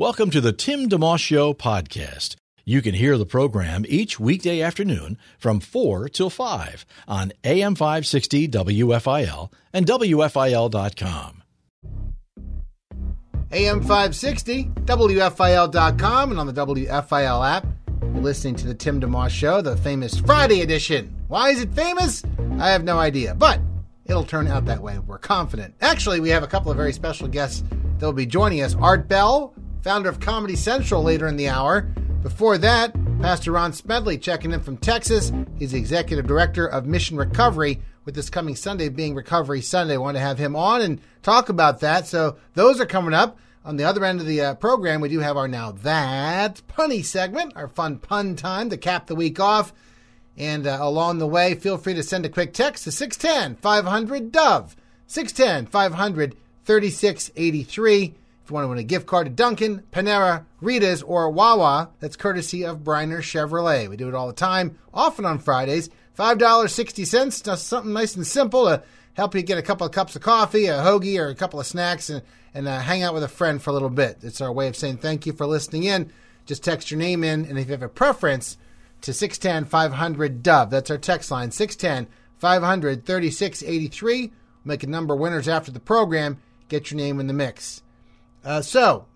[0.00, 2.36] Welcome to the Tim DeMoss Show podcast.
[2.64, 8.46] You can hear the program each weekday afternoon from 4 till 5 on AM 560
[8.46, 11.42] WFIL and WFIL.com.
[13.50, 17.66] AM 560, WFIL.com, and on the WFIL app.
[18.00, 21.12] You're listening to the Tim DeMoss Show, the famous Friday edition.
[21.26, 22.22] Why is it famous?
[22.60, 23.60] I have no idea, but
[24.06, 25.00] it'll turn out that way.
[25.00, 25.74] We're confident.
[25.80, 27.64] Actually, we have a couple of very special guests
[27.98, 28.76] that will be joining us.
[28.76, 29.56] Art Bell,
[29.88, 31.80] founder of Comedy Central, later in the hour.
[32.20, 32.92] Before that,
[33.22, 35.32] Pastor Ron Smedley checking in from Texas.
[35.58, 39.94] He's the executive director of Mission Recovery, with this coming Sunday being Recovery Sunday.
[39.94, 42.06] I want to have him on and talk about that.
[42.06, 43.38] So those are coming up.
[43.64, 47.02] On the other end of the uh, program, we do have our Now That Punny
[47.02, 49.72] segment, our fun pun time to cap the week off.
[50.36, 54.32] And uh, along the way, feel free to send a quick text to 610 500
[54.32, 58.14] Dove, 610 500 3683.
[58.48, 62.16] If you want to win a gift card to Dunkin', Panera, Rita's, or Wawa, that's
[62.16, 63.90] courtesy of Bryner Chevrolet.
[63.90, 65.90] We do it all the time, often on Fridays.
[66.18, 68.82] $5.60, just something nice and simple to
[69.12, 71.66] help you get a couple of cups of coffee, a hoagie, or a couple of
[71.66, 72.22] snacks, and,
[72.54, 74.16] and uh, hang out with a friend for a little bit.
[74.22, 76.10] It's our way of saying thank you for listening in.
[76.46, 78.56] Just text your name in, and if you have a preference,
[79.02, 80.70] to 610 500 Dove.
[80.70, 84.32] That's our text line, 610 500 3683.
[84.64, 86.38] Make a number of winners after the program.
[86.70, 87.82] Get your name in the mix.
[88.44, 89.06] Uh, so,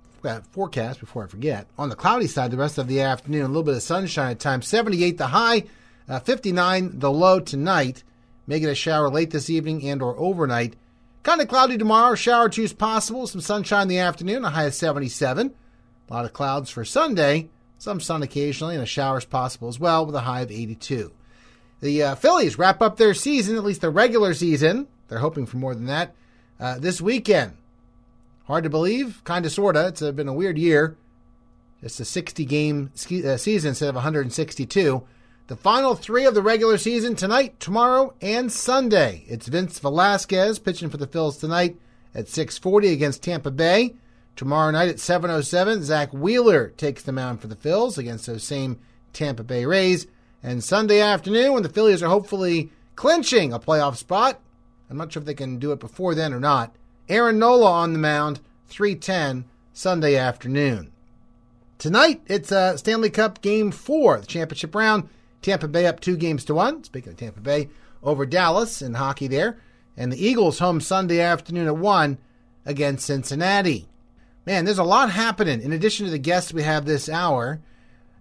[0.50, 1.66] forecast before I forget.
[1.78, 4.40] On the cloudy side, the rest of the afternoon, a little bit of sunshine at
[4.40, 4.68] times.
[4.68, 5.64] 78 the high,
[6.08, 8.04] uh, 59 the low tonight.
[8.48, 10.76] Get a shower late this evening and or overnight.
[11.22, 12.14] Kind of cloudy tomorrow.
[12.14, 13.26] Shower is possible.
[13.26, 14.44] Some sunshine in the afternoon.
[14.44, 15.54] A high of 77.
[16.08, 17.48] A lot of clouds for Sunday.
[17.78, 21.12] Some sun occasionally and a shower is possible as well with a high of 82.
[21.80, 24.86] The uh, Phillies wrap up their season, at least the regular season.
[25.08, 26.14] They're hoping for more than that
[26.60, 27.56] uh, this weekend.
[28.52, 29.86] Hard to believe, kind of, sorta.
[29.86, 30.98] It's been a weird year.
[31.80, 35.02] It's a 60 game uh, season instead of 162.
[35.46, 39.24] The final three of the regular season tonight, tomorrow, and Sunday.
[39.26, 41.78] It's Vince Velasquez pitching for the Phils tonight
[42.14, 43.94] at 6:40 against Tampa Bay.
[44.36, 48.78] Tomorrow night at 7:07, Zack Wheeler takes the mound for the Phils against those same
[49.14, 50.06] Tampa Bay Rays.
[50.42, 54.40] And Sunday afternoon, when the Phillies are hopefully clinching a playoff spot,
[54.90, 56.76] I'm not sure if they can do it before then or not.
[57.08, 58.40] Aaron Nola on the mound,
[58.70, 60.92] 3:10 Sunday afternoon.
[61.78, 65.08] Tonight, it's uh, Stanley Cup Game Four, the championship round.
[65.42, 66.84] Tampa Bay up two games to one.
[66.84, 67.68] Speaking of Tampa Bay,
[68.02, 69.58] over Dallas in hockey there.
[69.96, 72.18] And the Eagles home Sunday afternoon at 1
[72.64, 73.88] against Cincinnati.
[74.46, 75.60] Man, there's a lot happening.
[75.60, 77.60] In addition to the guests we have this hour,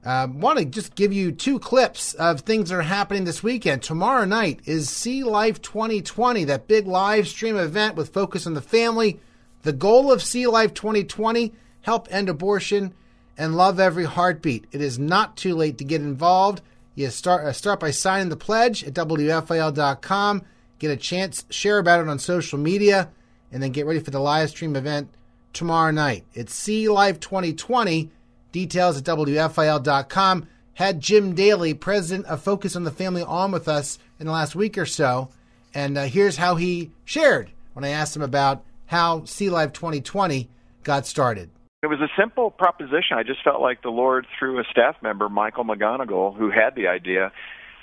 [0.03, 3.83] Uh, want to just give you two clips of things that are happening this weekend.
[3.83, 8.61] Tomorrow night is See Life 2020, that big live stream event with focus on the
[8.61, 9.19] family.
[9.61, 12.95] The goal of See Life 2020 help end abortion
[13.37, 14.65] and love every heartbeat.
[14.71, 16.61] It is not too late to get involved.
[16.95, 20.41] You start uh, start by signing the pledge at WFIL.com.
[20.79, 23.09] Get a chance, share about it on social media,
[23.51, 25.09] and then get ready for the live stream event
[25.53, 26.25] tomorrow night.
[26.33, 28.09] It's See Life 2020.
[28.51, 30.47] Details at WFIL.com.
[30.73, 34.55] Had Jim Daly, president of Focus on the Family, on with us in the last
[34.55, 35.29] week or so.
[35.73, 40.49] And uh, here's how he shared when I asked him about how See Life 2020
[40.83, 41.49] got started.
[41.83, 43.17] It was a simple proposition.
[43.17, 46.87] I just felt like the Lord, through a staff member, Michael McGonigal, who had the
[46.87, 47.31] idea,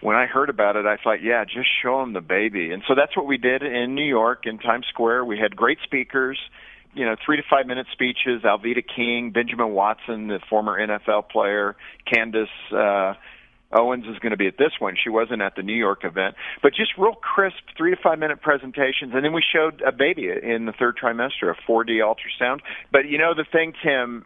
[0.01, 2.71] when I heard about it, I thought, yeah, just show him the baby.
[2.71, 5.25] And so that's what we did in New York, in Times Square.
[5.25, 6.39] We had great speakers,
[6.95, 8.43] you know, three to five minute speeches.
[8.43, 11.77] Alveda King, Benjamin Watson, the former NFL player,
[12.07, 13.15] Candace uh,
[13.71, 14.97] Owens is going to be at this one.
[15.03, 18.41] She wasn't at the New York event, but just real crisp three to five minute
[18.41, 22.61] presentations, and then we showed a baby in the third trimester, a 4D ultrasound.
[22.91, 24.25] But you know the thing, Tim,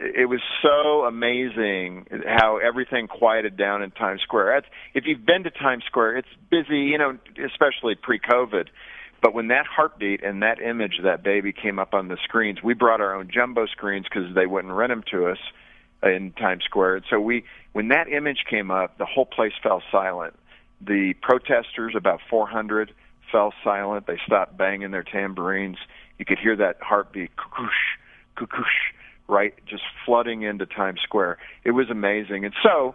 [0.00, 4.60] it was so amazing how everything quieted down in Times Square.
[4.62, 8.68] That's, if you've been to Times Square, it's busy, you know, especially pre-COVID.
[9.20, 12.62] But when that heartbeat and that image of that baby came up on the screens,
[12.62, 15.38] we brought our own jumbo screens because they wouldn't rent them to us
[16.02, 16.96] in Times Square.
[16.96, 20.34] And so we, when that image came up, the whole place fell silent.
[20.80, 22.92] The protesters, about 400,
[23.32, 24.06] fell silent.
[24.06, 25.78] They stopped banging their tambourines.
[26.18, 27.96] You could hear that heartbeat, kukoosh,
[28.36, 28.94] kukoosh,
[29.26, 31.38] right, just flooding into Times Square.
[31.64, 32.44] It was amazing.
[32.44, 32.94] And so,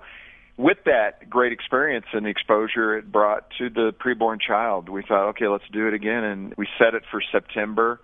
[0.58, 5.48] with that great experience and exposure it brought to the preborn child, we thought, okay,
[5.48, 6.24] let's do it again.
[6.24, 8.00] And we set it for September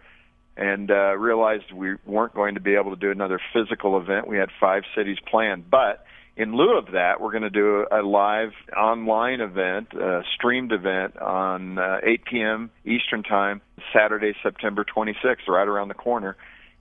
[0.58, 4.28] and uh, realized we weren't going to be able to do another physical event.
[4.28, 5.70] We had five cities planned.
[5.70, 6.06] But
[6.36, 11.18] in lieu of that, we're going to do a live online event, a streamed event
[11.18, 12.72] on uh, 8 p.m.
[12.84, 13.62] Eastern Time,
[13.94, 16.36] Saturday, September 26th, right around the corner.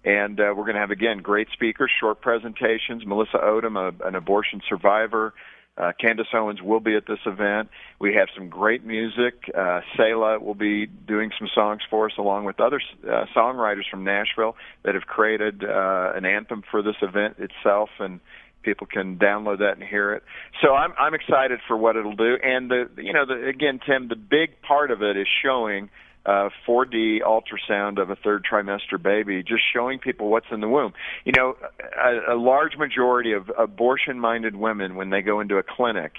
[0.04, 3.04] And uh, we're going to have, again, great speakers, short presentations.
[3.04, 5.34] Melissa Ohden, a, an abortion survivor,
[5.78, 7.68] uh, Candace Owens will be at this event.
[8.00, 9.50] We have some great music.
[9.56, 14.04] Uh, Selah will be doing some songs for us, along with other uh, songwriters from
[14.04, 18.20] Nashville that have created uh, an anthem for this event itself, and
[18.62, 20.22] people can download that and hear it.
[20.62, 22.36] So I'm I'm excited for what it'll do.
[22.42, 25.90] And the you know the again, Tim, the big part of it is showing
[26.28, 30.92] uh, 4D ultrasound of a third trimester baby, just showing people what's in the womb.
[31.24, 35.62] You know, a, a large majority of abortion minded women, when they go into a
[35.62, 36.12] clinic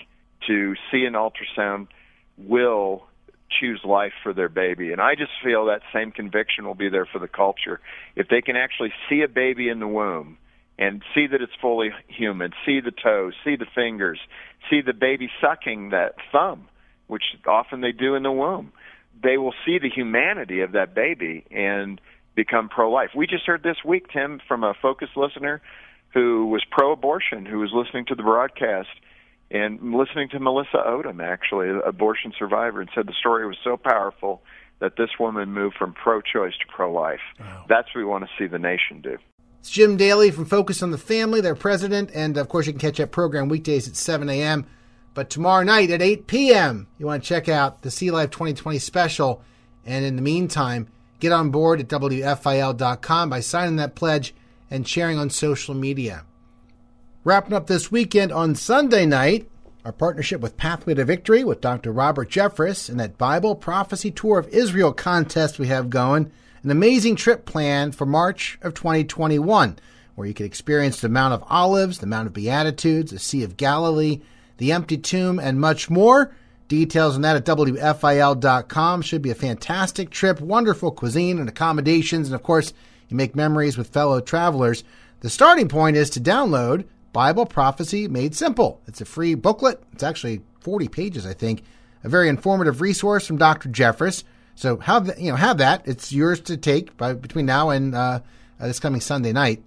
[0.48, 1.90] to see an ultrasound,
[2.40, 3.04] will
[3.60, 4.92] choose life for their baby.
[4.92, 7.80] And I just feel that same conviction will be there for the culture.
[8.16, 10.40] If they can actually see a baby in the womb
[10.80, 14.20] and see that it's fully human, see the toes, see the fingers,
[14.72, 16.68] see the baby sucking that thumb,
[17.06, 18.72] which often they do in the womb
[19.22, 22.00] they will see the humanity of that baby and
[22.36, 23.10] become pro-life.
[23.16, 25.62] We just heard this week, Tim, from a focused listener
[26.14, 28.90] who was pro-abortion, who was listening to the broadcast
[29.52, 33.78] and listening to Melissa Ohden, actually, an abortion survivor, and said the story was so
[33.78, 34.42] powerful
[34.80, 37.20] that this woman moved from pro-choice to pro-life.
[37.40, 37.66] Wow.
[37.68, 39.18] That's what we want to see the nation do.
[39.60, 42.80] It's Jim Daly from Focus on the Family, their president, and of course you can
[42.80, 44.66] catch that program weekdays at 7 a.m.
[45.20, 48.80] But tomorrow night at 8 p.m., you want to check out the See Life 2020
[48.80, 49.44] special.
[49.86, 50.88] And in the meantime,
[51.20, 54.34] get on board at WFIL.com by signing that pledge
[54.72, 56.24] and sharing on social media.
[57.26, 59.50] Wrapping up this weekend on Sunday night,
[59.84, 61.92] our partnership with Pathway to Victory with Dr.
[61.92, 66.32] Robert Jeffress and that Bible Prophecy Tour of Israel contest we have going.
[66.64, 69.80] An amazing trip planned for March of 2021,
[70.16, 73.58] where you can experience the Mount of Olives, the Mount of Beatitudes, the Sea of
[73.58, 74.22] Galilee,
[74.60, 76.36] the Empty Tomb, and much more.
[76.68, 79.02] Details on that at WFIL.com.
[79.02, 82.74] Should be a fantastic trip, wonderful cuisine and accommodations, and of course,
[83.08, 84.84] you make memories with fellow travelers.
[85.22, 88.82] The starting point is to download Bible Prophecy Made Simple.
[88.88, 89.82] It's a free booklet.
[89.94, 91.64] It's actually 40 pages, I think.
[92.04, 93.70] A very informative resource from Dr.
[93.70, 94.24] Jeffress.
[94.56, 95.88] So have you know have that.
[95.88, 98.20] It's yours to take by between now and uh,
[98.60, 99.64] this coming Sunday night.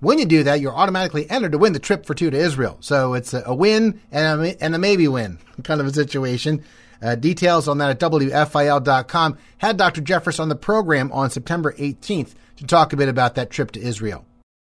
[0.00, 2.76] When you do that, you're automatically entered to win the trip for two to Israel.
[2.80, 6.62] So it's a, win and a, and a maybe win kind of a situation.
[7.00, 9.38] Uh, details on that at WFIL.com.
[9.58, 10.02] Had Dr.
[10.02, 13.80] Jeffress on the program on September 18th to talk a bit about that trip to
[13.80, 14.26] Israel.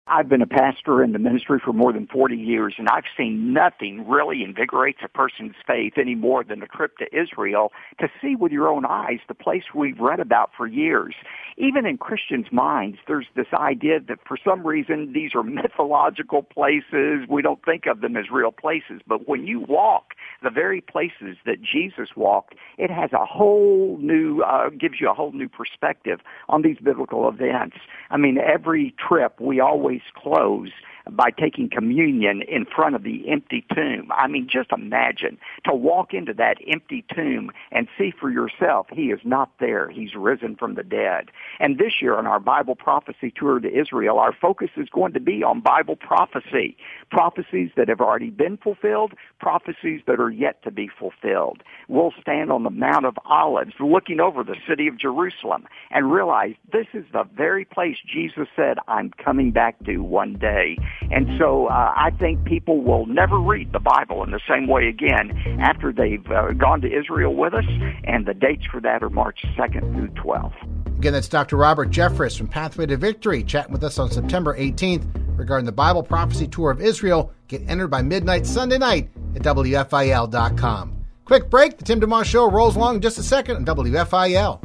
[0.10, 3.54] I've been a pastor in the ministry for more than 40 years, and I've seen
[3.54, 8.36] nothing really invigorates a person's faith any more than a trip to Israel to see
[8.36, 11.14] with your own eyes the place we've read about for years.
[11.58, 17.28] Even in Christians' minds, there's this idea that for some reason these are mythological places.
[17.30, 19.02] We don't think of them as real places.
[19.06, 24.42] But when you walk the very places that Jesus walked, it has a whole new,
[24.42, 27.78] uh, gives you a whole new perspective on these biblical events.
[28.10, 30.72] I mean, every trip we always close
[31.16, 34.10] by taking communion in front of the empty tomb.
[34.12, 39.12] I mean, just imagine to walk into that empty tomb and see for yourself he
[39.12, 39.90] is not there.
[39.90, 41.32] He's risen from the dead.
[41.60, 45.20] And this year on our Bible prophecy tour to Israel, our focus is going to
[45.20, 46.78] be on Bible prophecy.
[47.12, 51.64] Prophecies that have already been fulfilled, prophecies that are yet to be fulfilled.
[51.88, 56.56] We'll stand on the Mount of Olives looking over the city of Jerusalem and realize
[56.72, 60.78] this is the very place Jesus said, I'm coming back to one day.
[61.12, 64.88] And so uh, I think people will never read the Bible in the same way
[64.88, 67.66] again after they've uh, gone to Israel with us,
[68.04, 70.98] and the dates for that are March 2nd through 12th.
[70.98, 71.56] Again, that's Dr.
[71.56, 76.04] Robert Jeffress from Pathway to Victory chatting with us on September 18th regarding the Bible
[76.04, 77.32] Prophecy Tour of Israel.
[77.48, 81.06] Get entered by midnight Sunday night at WFIL.com.
[81.24, 81.78] Quick break.
[81.78, 84.62] The Tim DeMoss Show rolls along in just a second on WFIL.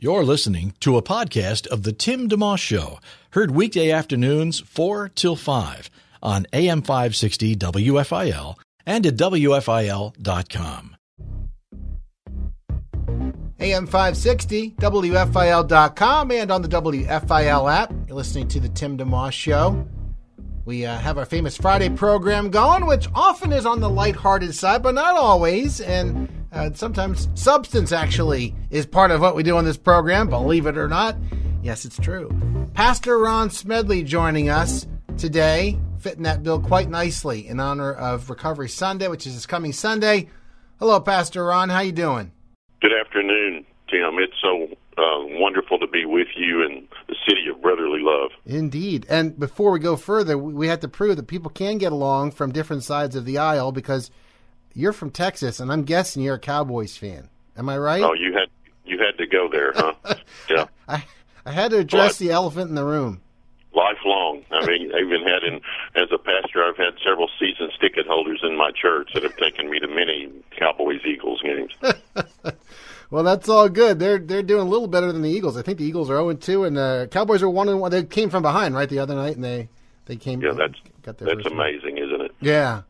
[0.00, 5.36] You're listening to a podcast of The Tim DeMoss Show, heard weekday afternoons 4 till
[5.36, 5.90] 5
[6.22, 8.56] on AM 560 WFIL
[8.86, 10.96] and at WFIL.com.
[13.60, 17.92] AM 560, WFIL.com, and on the WFIL app.
[18.06, 19.86] You're listening to The Tim DeMoss Show.
[20.64, 24.82] We uh, have our famous Friday program going, which often is on the lighthearted side,
[24.82, 25.80] but not always.
[25.80, 30.66] And uh, sometimes substance actually is part of what we do on this program, believe
[30.66, 31.16] it or not.
[31.62, 32.30] Yes, it's true.
[32.74, 34.86] Pastor Ron Smedley joining us
[35.16, 39.72] today, fitting that bill quite nicely in honor of Recovery Sunday, which is this coming
[39.72, 40.28] Sunday.
[40.78, 41.68] Hello, Pastor Ron.
[41.68, 42.30] How you doing?
[42.80, 44.18] Good afternoon, Tim.
[44.18, 48.30] It's so uh, wonderful to be with you in the city of brotherly love.
[48.46, 49.04] Indeed.
[49.08, 52.52] And before we go further, we have to prove that people can get along from
[52.52, 54.12] different sides of the aisle because
[54.74, 57.28] you're from Texas, and I'm guessing you're a Cowboys fan.
[57.56, 58.02] Am I right?
[58.02, 58.48] Oh, you had
[58.84, 59.94] you had to go there, huh?
[60.50, 60.66] yeah.
[60.86, 61.04] I
[61.48, 63.22] I had to address the elephant in the room.
[63.72, 64.44] Lifelong.
[64.50, 65.60] I mean, I even had in
[65.94, 69.70] as a pastor, I've had several season ticket holders in my church that have taken
[69.70, 71.72] me to many Cowboys Eagles games.
[73.10, 73.98] well, that's all good.
[73.98, 75.56] They're they're doing a little better than the Eagles.
[75.56, 77.92] I think the Eagles are zero and two, and the Cowboys are one and one.
[77.92, 79.70] They came from behind right the other night, and they
[80.04, 80.42] they came.
[80.42, 82.34] Yeah, that's got their that's amazing, isn't it?
[82.40, 82.82] Yeah.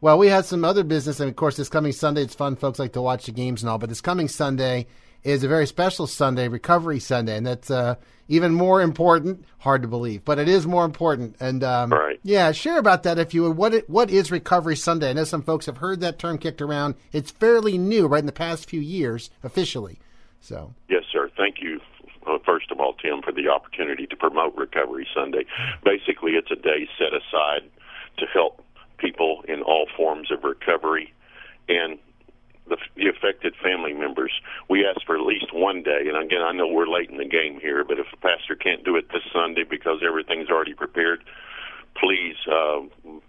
[0.00, 2.56] Well, we had some other business, and of course, this coming Sunday, it's fun.
[2.56, 4.86] Folks like to watch the games and all, but this coming Sunday
[5.26, 7.96] is a very special Sunday, Recovery Sunday, and that's uh,
[8.28, 9.44] even more important.
[9.58, 11.34] Hard to believe, but it is more important.
[11.40, 12.20] And um, right.
[12.22, 13.56] yeah, share about that if you would.
[13.56, 15.10] What it, what is Recovery Sunday?
[15.10, 16.94] I know some folks have heard that term kicked around.
[17.12, 19.98] It's fairly new, right in the past few years, officially.
[20.40, 21.28] So yes, sir.
[21.36, 21.80] Thank you.
[22.24, 25.44] Uh, first of all, Tim, for the opportunity to promote Recovery Sunday.
[25.84, 27.68] Basically, it's a day set aside
[28.18, 28.62] to help
[28.98, 31.12] people in all forms of recovery
[31.68, 31.98] and
[32.68, 34.32] the, the affected family members.
[34.68, 37.24] We ask for at least one day, and again, I know we're late in the
[37.24, 41.22] game here, but if the pastor can't do it this Sunday because everything's already prepared,
[41.94, 42.80] please uh,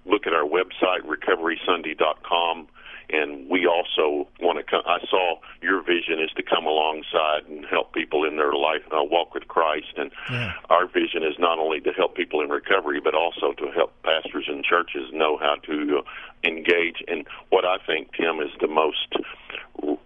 [0.05, 2.67] look at our website, recoverysunday.com
[3.09, 4.81] and we also want to come.
[4.85, 9.03] I saw your vision is to come alongside and help people in their life uh,
[9.03, 10.53] walk with Christ, and yeah.
[10.69, 14.45] our vision is not only to help people in recovery, but also to help pastors
[14.47, 19.15] and churches know how to uh, engage in what I think Tim is the most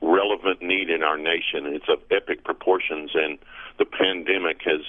[0.01, 1.65] relevant need in our nation.
[1.65, 3.37] It's of epic proportions, and
[3.79, 4.81] the pandemic has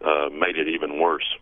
[0.00, 1.36] uh, made it even worse.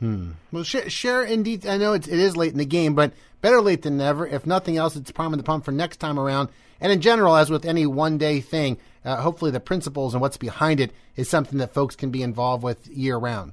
[0.00, 0.32] Hmm.
[0.52, 1.66] Well, share, share indeed.
[1.66, 4.26] I know it's, it is late in the game, but better late than never.
[4.26, 6.48] If nothing else, it's priming the pump for next time around.
[6.80, 10.36] And in general, as with any one day thing, uh, hopefully the principles and what's
[10.36, 13.52] behind it is something that folks can be involved with year round.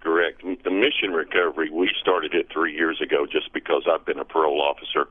[0.00, 0.42] Correct.
[0.42, 4.60] The mission recovery, we started it three years ago just because I've been a parole
[4.60, 5.08] officer.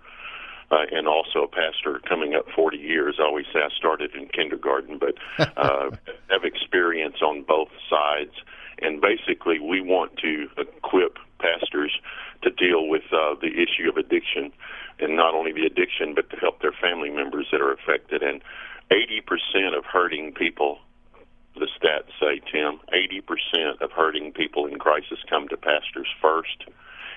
[0.71, 3.17] Uh, and also a pastor coming up 40 years.
[3.19, 5.13] I always say I started in kindergarten, but
[5.57, 5.91] uh,
[6.31, 8.33] have experience on both sides
[8.81, 11.91] and basically we want to equip pastors
[12.41, 14.51] to deal with uh, the issue of addiction,
[14.99, 18.21] and not only the addiction, but to help their family members that are affected.
[18.23, 18.41] And
[18.91, 20.79] 80% of hurting people,
[21.55, 26.65] the stats say, Tim, 80% of hurting people in crisis come to pastors first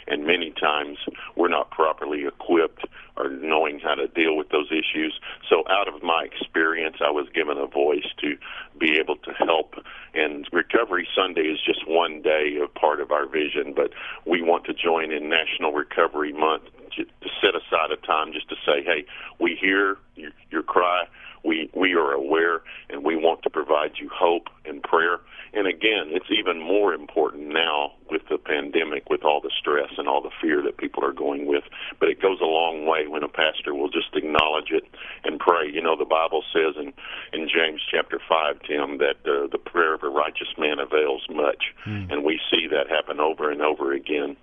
[0.09, 0.99] and many times
[1.37, 2.85] we're not properly equipped
[3.17, 5.19] or knowing how to deal with those issues.
[5.49, 8.37] So, out of my experience, I was given a voice to
[8.79, 9.75] be able to help.
[10.15, 13.91] And Recovery Sunday is just one day of part of our vision, but
[14.27, 16.65] we want to join in National Recovery Month
[16.97, 17.05] to
[17.41, 19.05] set aside a time just to say, hey,
[19.39, 21.05] we hear your, your cry.
[21.45, 25.21] We we are aware, and we want to provide you hope and prayer.
[25.55, 30.07] And again, it's even more important now with the pandemic, with all the stress and
[30.07, 31.65] all the fear that people are going with.
[31.99, 34.85] But it goes a long way when a pastor will just acknowledge it
[35.25, 35.71] and pray.
[35.73, 36.93] You know, the Bible says in
[37.33, 41.75] in James chapter five, Tim, that uh, the prayer of a righteous man avails much,
[41.87, 42.13] mm.
[42.13, 44.37] and we see that happen over and over again.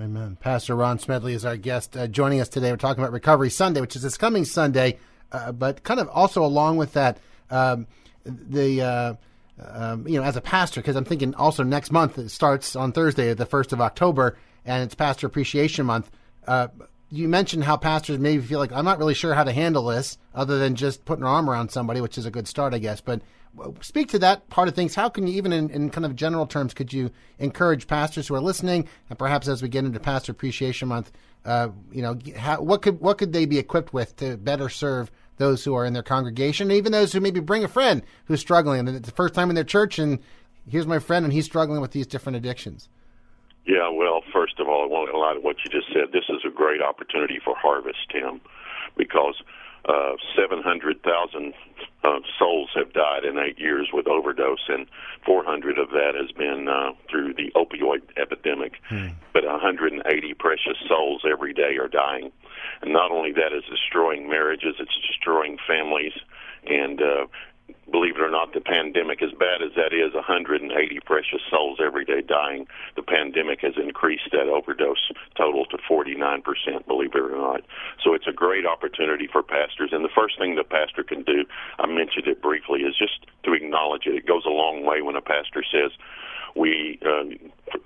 [0.00, 0.38] Amen.
[0.40, 2.70] Pastor Ron Smedley is our guest uh, joining us today.
[2.70, 4.98] We're talking about Recovery Sunday, which is this coming Sunday,
[5.32, 7.18] uh, but kind of also along with that,
[7.50, 7.86] um,
[8.24, 9.14] the uh,
[9.58, 12.92] um, you know, as a pastor, because I'm thinking also next month it starts on
[12.92, 16.10] Thursday, the first of October, and it's Pastor Appreciation Month.
[16.46, 16.68] Uh,
[17.10, 20.16] you mentioned how pastors maybe feel like I'm not really sure how to handle this,
[20.34, 23.02] other than just putting an arm around somebody, which is a good start, I guess.
[23.02, 23.20] But
[23.82, 24.94] speak to that part of things.
[24.94, 28.34] How can you, even in, in kind of general terms, could you encourage pastors who
[28.34, 31.12] are listening, and perhaps as we get into Pastor Appreciation Month,
[31.44, 35.10] uh, you know, how, what could what could they be equipped with to better serve
[35.42, 38.78] those who are in their congregation, even those who maybe bring a friend who's struggling
[38.78, 40.20] and it's the first time in their church and
[40.70, 42.88] here's my friend and he's struggling with these different addictions.
[43.66, 46.12] Yeah, well, first of all, I want a lot of what you just said.
[46.12, 48.40] This is a great opportunity for harvest, Tim,
[48.96, 49.34] because
[49.88, 51.54] uh, 700,000
[52.04, 54.86] uh, souls have died in eight years with overdose, and
[55.24, 58.74] 400 of that has been uh, through the opioid epidemic.
[58.88, 59.08] Hmm.
[59.32, 62.32] But 180 precious souls every day are dying.
[62.82, 66.12] And not only that is destroying marriages, it's destroying families.
[66.66, 67.26] And uh,
[67.90, 72.04] believe it or not, the pandemic, as bad as that is, 180 precious souls every
[72.04, 72.66] day dying.
[72.96, 76.42] The pandemic has increased that overdose total to 49%,
[76.86, 77.62] believe it or not.
[78.02, 79.90] So it's a great opportunity for pastors.
[79.92, 81.44] And the first thing the pastor can do,
[81.78, 84.14] I mentioned it briefly, is just to acknowledge it.
[84.14, 85.92] It goes a long way when a pastor says,
[86.54, 87.24] we uh,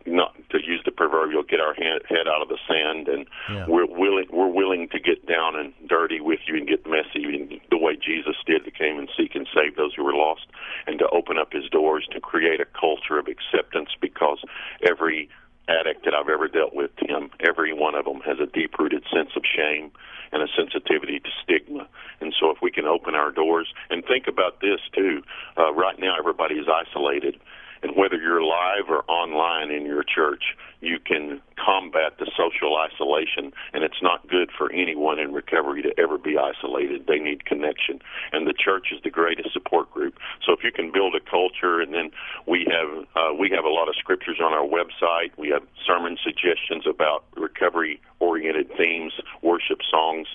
[0.07, 3.67] not to use the proverbial get our hand, head out of the sand and yeah.
[3.69, 7.61] we're willing we're willing to get down and dirty with you and get messy in
[7.71, 10.47] the way Jesus did to came and seek and save those who were lost
[10.87, 14.39] and to open up his doors to create a culture of acceptance because
[14.87, 15.29] every
[15.69, 19.05] addict that I've ever dealt with Tim every one of them has a deep rooted
[19.13, 19.91] sense of shame
[20.33, 21.89] and a sensitivity to stigma
[22.21, 25.23] and so if we can open our doors and think about this too
[25.57, 27.39] uh, right now everybody is isolated
[27.83, 33.53] and whether you're live or online in your church, you can combat the social isolation.
[33.73, 37.07] And it's not good for anyone in recovery to ever be isolated.
[37.07, 38.01] They need connection.
[38.33, 40.19] And the church is the greatest support group.
[40.45, 42.11] So if you can build a culture, and then
[42.47, 45.31] we have uh, we have a lot of scriptures on our website.
[45.37, 50.29] We have sermon suggestions about recovery oriented themes, worship songs.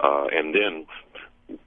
[0.00, 0.86] Uh, and then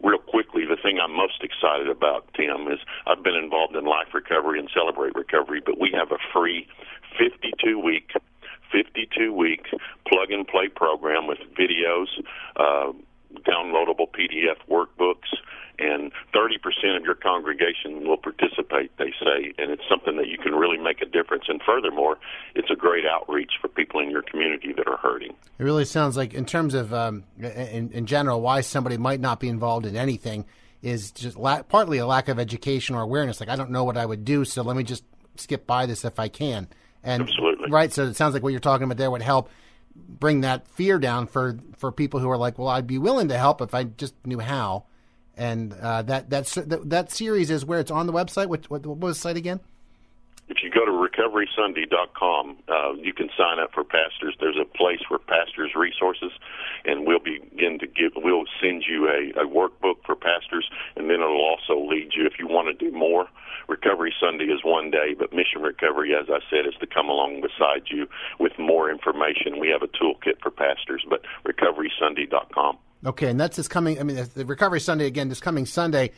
[0.04, 4.14] real quickly, the thing I'm most excited about, Tim, is I've been involved in Life
[4.14, 6.68] Recovery and Celebrate Recovery, but we have a free
[7.18, 8.12] 52 week
[8.72, 9.66] 52 week
[10.08, 12.08] plug and play program with videos,
[12.56, 12.92] uh,
[13.44, 15.30] downloadable PDF workbooks,
[15.80, 20.56] and 30% of your congregation will participate, they say, and it's something that you can
[20.56, 21.44] really make a difference.
[21.48, 22.18] And furthermore,
[22.56, 25.36] it's a great outreach for people in your community that are hurting.
[25.60, 29.40] It really sounds like, in terms of, um, in, in general, why somebody might not
[29.40, 30.46] be involved in anything
[30.82, 33.40] is just la- partly a lack of education or awareness.
[33.40, 35.04] Like, I don't know what I would do, so let me just
[35.36, 36.68] skip by this if I can.
[37.04, 37.70] And, Absolutely.
[37.70, 39.50] Right, so it sounds like what you're talking about there would help
[40.08, 43.38] bring that fear down for for people who are like, well, I'd be willing to
[43.38, 44.86] help if I just knew how
[45.38, 46.48] and uh, that that
[46.90, 48.48] that series is where it's on the website.
[48.48, 49.60] What, what, what was the site again?
[50.50, 54.36] If you go to recoverysunday.com, uh, you can sign up for pastors.
[54.40, 56.32] There's a place for pastors resources,
[56.86, 58.14] and we'll begin to give.
[58.16, 62.40] We'll send you a, a workbook for pastors, and then it'll also lead you if
[62.40, 63.28] you want to do more.
[63.68, 67.42] Recovery Sunday is one day, but Mission Recovery, as I said, is to come along
[67.42, 68.08] beside you
[68.40, 69.60] with more information.
[69.60, 72.78] We have a toolkit for pastors, but recoverysunday.com.
[73.06, 74.00] Okay, and that's this coming.
[74.00, 76.12] I mean, the Recovery Sunday again, this coming Sunday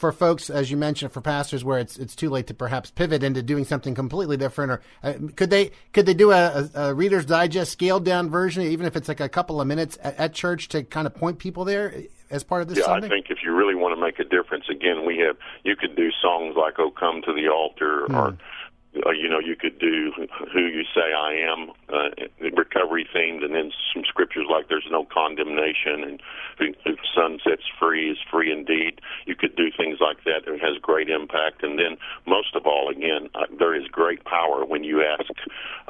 [0.00, 3.22] for folks, as you mentioned, for pastors where it's it's too late to perhaps pivot
[3.22, 7.26] into doing something completely different, or uh, could they could they do a, a, Reader's
[7.26, 10.68] Digest scaled down version, even if it's like a couple of minutes at, at, church
[10.68, 11.92] to kind of point people there
[12.30, 12.78] as part of this?
[12.78, 13.06] Yeah, Sunday?
[13.06, 15.96] I think if you really want to make a difference, again, we have you could
[15.96, 18.14] do songs like "Oh Come to the Altar" hmm.
[18.14, 18.38] or
[19.06, 20.12] uh, you know, you could do
[20.52, 22.10] who you say I am, uh,
[22.56, 26.20] recovery themed, and then some scriptures like there's no condemnation and
[26.58, 29.00] who, who Son sets free is free indeed.
[29.26, 30.52] You could do things like that.
[30.52, 31.62] It has great impact.
[31.62, 35.30] And then most of all, again, uh, there is great power when you ask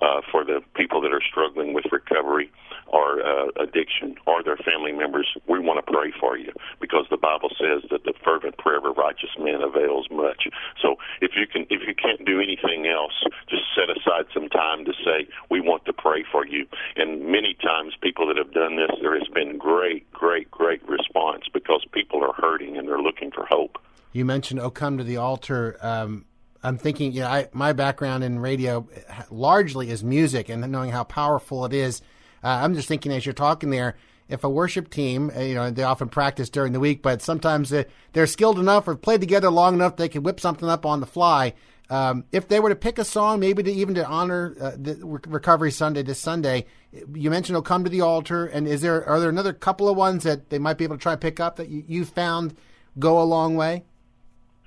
[0.03, 2.53] uh, for the people that are struggling with recovery
[2.90, 5.26] or uh, addiction or their family members.
[5.48, 8.85] We want to pray for you because the Bible says that the fervent prayer of
[8.85, 10.48] a righteous man avails much.
[10.83, 13.14] So if you can, if you can't do anything else,
[13.48, 16.66] just set aside some time to say, we want to pray for you.
[16.96, 21.44] And many times, people that have done this, there has been great, great, great response
[21.53, 23.79] because people are hurting and they're looking for hope.
[24.12, 26.24] You mentioned "Oh Come to the Altar." Um,
[26.62, 28.87] I'm thinking, you know, I, my background in radio
[29.31, 32.03] largely is music, and knowing how powerful it is.
[32.42, 33.96] Uh, I'm just thinking as you're talking there,
[34.29, 37.72] if a worship team, uh, you know, they often practice during the week, but sometimes
[38.12, 41.07] they're skilled enough or played together long enough they can whip something up on the
[41.07, 41.53] fly.
[41.90, 44.96] Um, if they were to pick a song, maybe to even to honor uh, the
[45.03, 46.66] Recovery Sunday this Sunday,
[47.12, 49.96] you mentioned "Oh Come to the Altar," and is there are there another couple of
[49.96, 52.57] ones that they might be able to try pick up that you, you found
[53.00, 53.83] go a long way?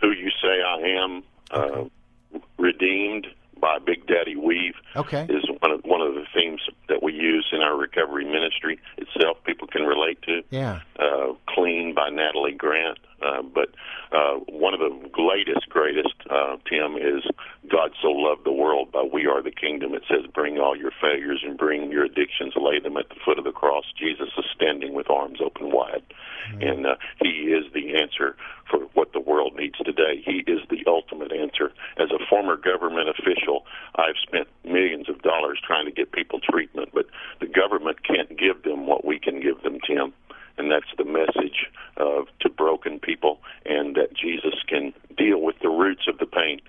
[0.02, 1.90] Who you say I am, okay.
[2.36, 3.28] uh, redeemed
[3.64, 5.26] by Big Daddy Weave, okay.
[5.30, 9.38] is one of one of the themes that we use in our recovery ministry itself.
[9.46, 10.42] People can relate to.
[10.50, 10.82] Yeah.
[11.00, 13.00] Uh, Clean by Natalie Grant.
[13.24, 13.70] Uh, but
[14.12, 17.24] uh, one of the latest, greatest, uh, Tim, is
[17.72, 19.94] God so loved the world by We Are the Kingdom.
[19.94, 23.38] It says, bring all your failures and bring your addictions, lay them at the foot
[23.38, 23.86] of the cross.
[23.98, 26.04] Jesus is standing with arms open wide.
[26.52, 26.62] Mm-hmm.
[26.62, 28.36] And uh, He is the answer
[28.70, 30.22] for what the world needs today.
[30.24, 31.72] He is the ultimate answer.
[31.98, 36.90] As a former government official, I've spent millions of dollars trying to get people treatment,
[36.94, 37.06] but
[37.40, 40.14] the government can't give them what we can give them, Tim
[40.58, 45.70] and that's the message of to broken people, and that Jesus can deal with the
[45.70, 46.60] roots of the pain.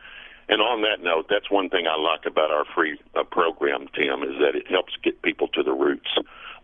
[0.49, 4.23] And on that note, that's one thing I like about our free uh, program, Tim,
[4.23, 6.09] is that it helps get people to the roots,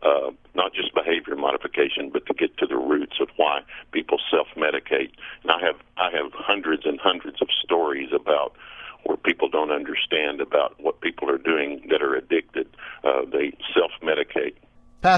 [0.03, 3.61] uh, not just behavior modification, but to get to the roots of why
[3.93, 5.13] people self-medicate.
[5.43, 8.55] And I have I have hundreds and hundreds of stories about
[9.05, 12.69] where people don't understand about what people are doing that are addicted.
[13.03, 14.57] Uh, they self medicate.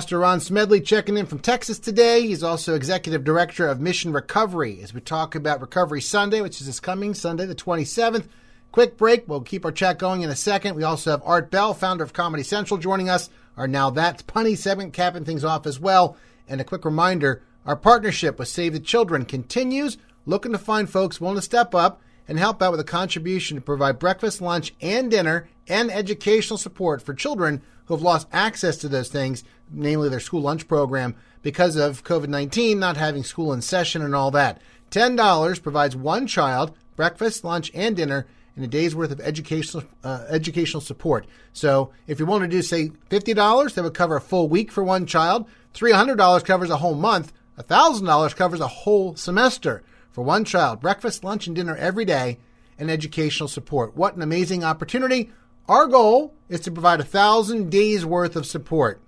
[0.03, 2.27] Pastor Ron Smedley checking in from Texas today.
[2.27, 6.67] He's also executive director of Mission Recovery as we talk about Recovery Sunday, which is
[6.67, 8.25] this coming Sunday, the 27th.
[8.73, 9.29] Quick break.
[9.29, 10.75] We'll keep our chat going in a second.
[10.75, 13.31] We also have Art Bell, founder of Comedy Central, joining us.
[13.57, 16.17] Our Now That's Punny segment capping things off as well.
[16.49, 21.21] And a quick reminder our partnership with Save the Children continues, looking to find folks
[21.21, 25.13] willing to step up and help out with a contribution to provide breakfast, lunch, and
[25.13, 27.63] dinner and educational support for children
[27.93, 32.29] who have lost access to those things, namely their school lunch program, because of COVID
[32.29, 34.63] 19 not having school in session and all that.
[34.91, 38.27] $10 provides one child breakfast, lunch, and dinner
[38.57, 41.27] and a day's worth of educational uh, educational support.
[41.53, 44.73] So if you're willing to do say fifty dollars, that would cover a full week
[44.73, 45.47] for one child.
[45.75, 47.33] Three hundred dollars covers a whole month.
[47.59, 50.81] thousand dollars covers a whole semester for one child.
[50.81, 52.39] Breakfast, lunch, and dinner every day,
[52.79, 53.97] and educational support.
[53.97, 55.31] What an amazing opportunity!
[55.69, 59.01] Our goal is to provide a thousand days worth of support.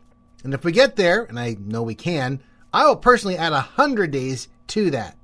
[0.45, 2.41] And if we get there, and I know we can,
[2.73, 5.17] I will personally add a hundred days to that.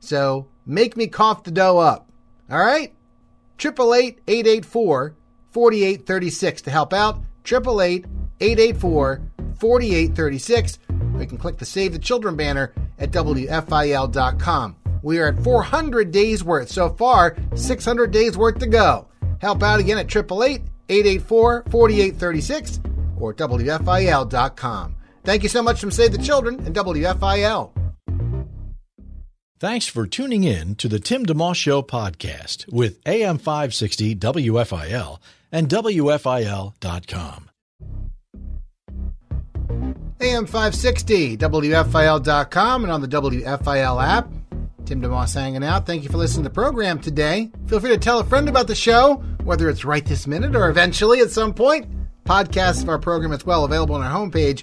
[0.00, 2.10] So make me cough the dough up.
[2.50, 2.92] All right?
[3.58, 7.18] 888 4836 to help out.
[7.46, 8.06] 888
[8.40, 9.22] 884
[9.58, 10.78] 4836.
[11.18, 14.76] You can click the Save the Children banner at WFIL.com.
[15.02, 19.08] We are at 400 days worth so far, 600 days worth to go.
[19.38, 22.80] Help out again at 888 884 4836
[23.18, 24.96] or WFIL.com.
[25.24, 27.72] Thank you so much from Save the Children and WFIL.
[29.58, 35.18] Thanks for tuning in to the Tim DeMoss Show podcast with AM 560 WFIL
[35.50, 37.50] and WFIL.com.
[40.20, 44.28] AM 560, WFIL.com, and on the WFIL app.
[44.84, 45.86] Tim DeMoss hanging out.
[45.86, 47.50] Thank you for listening to the program today.
[47.66, 50.68] Feel free to tell a friend about the show, whether it's right this minute or
[50.68, 51.86] eventually at some point.
[52.24, 54.62] Podcasts of our program as well available on our homepage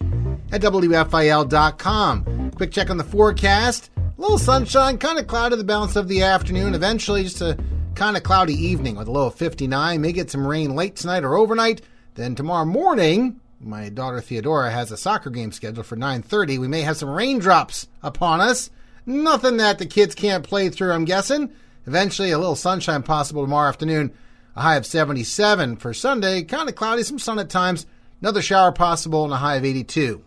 [0.52, 2.52] at WFIL.com.
[2.52, 3.90] Quick check on the forecast.
[3.98, 6.76] A little sunshine, kind of cloudy the balance of the afternoon.
[6.76, 7.58] Eventually, just a
[7.96, 10.02] kind of cloudy evening with a low of 59.
[10.02, 11.82] May get some rain late tonight or overnight.
[12.14, 16.60] Then tomorrow morning, my daughter Theodora has a soccer game scheduled for 9:30.
[16.60, 18.70] We may have some raindrops upon us.
[19.06, 21.52] Nothing that the kids can't play through, I'm guessing.
[21.88, 24.12] Eventually, a little sunshine possible tomorrow afternoon.
[24.56, 26.44] A high of 77 for Sunday.
[26.44, 27.86] Kind of cloudy, some sun at times.
[28.22, 30.24] Another shower possible and a high of 82.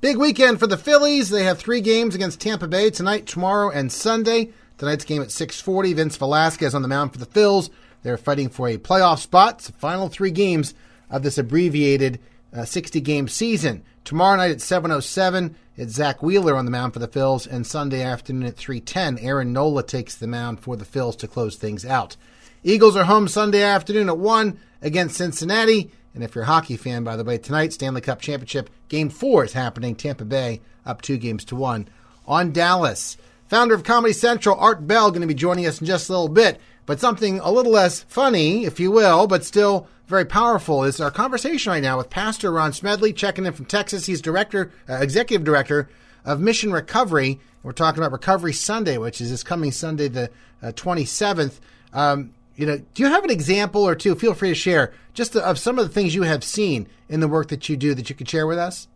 [0.00, 1.30] Big weekend for the Phillies.
[1.30, 4.50] They have three games against Tampa Bay tonight, tomorrow, and Sunday.
[4.76, 5.94] Tonight's game at 6:40.
[5.94, 7.70] Vince Velasquez on the mound for the Phils.
[8.02, 9.54] They're fighting for a playoff spot.
[9.54, 10.74] It's the final three games
[11.10, 12.20] of this abbreviated
[12.52, 13.82] 60-game uh, season.
[14.04, 18.02] Tomorrow night at 7:07, it's Zack Wheeler on the mound for the Phils, and Sunday
[18.02, 22.16] afternoon at 3:10, Aaron Nola takes the mound for the Phils to close things out.
[22.62, 25.90] Eagles are home Sunday afternoon at one against Cincinnati.
[26.14, 29.44] And if you're a hockey fan, by the way, tonight, Stanley Cup Championship Game 4
[29.44, 29.96] is happening.
[29.96, 31.88] Tampa Bay up two games to one
[32.26, 33.16] on Dallas.
[33.48, 36.28] Founder of Comedy Central, Art Bell, going to be joining us in just a little
[36.28, 36.60] bit.
[36.86, 41.10] But something a little less funny, if you will, but still very powerful is our
[41.10, 44.06] conversation right now with Pastor Ron Smedley, checking in from Texas.
[44.06, 45.88] He's director, uh, executive director
[46.24, 47.40] of Mission Recovery.
[47.62, 50.30] We're talking about Recovery Sunday, which is this coming Sunday, the
[50.62, 51.58] uh, 27th.
[51.94, 54.14] Um, you know, do you have an example or two?
[54.14, 57.28] Feel free to share just of some of the things you have seen in the
[57.28, 58.88] work that you do that you could share with us.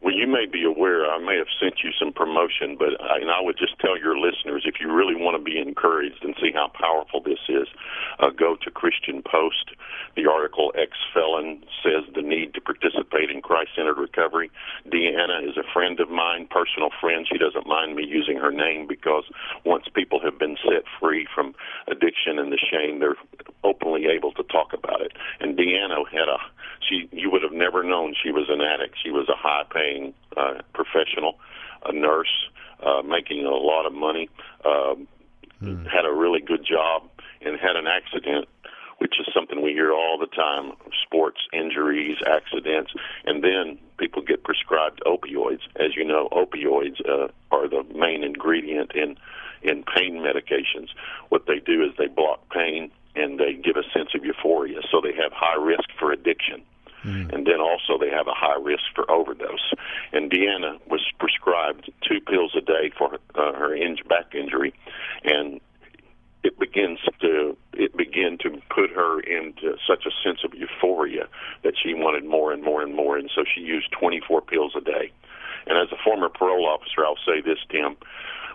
[0.00, 3.30] Well, you may be aware I may have sent you some promotion, but I, and
[3.30, 6.52] I would just tell your listeners if you really want to be encouraged and see
[6.54, 7.66] how powerful this is,
[8.20, 9.74] uh, go to Christian Post.
[10.18, 14.50] The article "Ex Felon Says the Need to Participate in Christ-Centered Recovery."
[14.88, 17.24] Deanna is a friend of mine, personal friend.
[17.30, 19.22] She doesn't mind me using her name because
[19.64, 21.54] once people have been set free from
[21.86, 23.14] addiction and the shame, they're
[23.62, 25.12] openly able to talk about it.
[25.38, 26.38] And Deanna had a
[26.80, 28.96] she you would have never known she was an addict.
[29.00, 31.38] She was a high-paying uh, professional,
[31.86, 32.50] a nurse,
[32.82, 34.28] uh, making a lot of money,
[34.64, 34.96] uh,
[35.60, 35.84] hmm.
[35.84, 37.04] had a really good job,
[37.40, 38.48] and had an accident
[38.98, 40.72] which is something we hear all the time
[41.04, 42.92] sports injuries, accidents,
[43.24, 45.60] and then people get prescribed opioids.
[45.76, 49.16] As you know, opioids uh, are the main ingredient in
[49.62, 50.88] in pain medications.
[51.30, 55.00] What they do is they block pain and they give a sense of euphoria, so
[55.00, 56.62] they have high risk for addiction.
[57.04, 57.32] Mm.
[57.32, 59.72] And then also they have a high risk for overdose.
[60.12, 64.74] And Deanna was prescribed two pills a day for uh, her in- back injury,
[65.24, 65.60] and
[66.42, 71.28] it begins to it began to put her into such a sense of euphoria
[71.62, 74.80] that she wanted more and more and more, and so she used 24 pills a
[74.80, 75.12] day.
[75.66, 77.96] And as a former parole officer, I'll say this, Tim: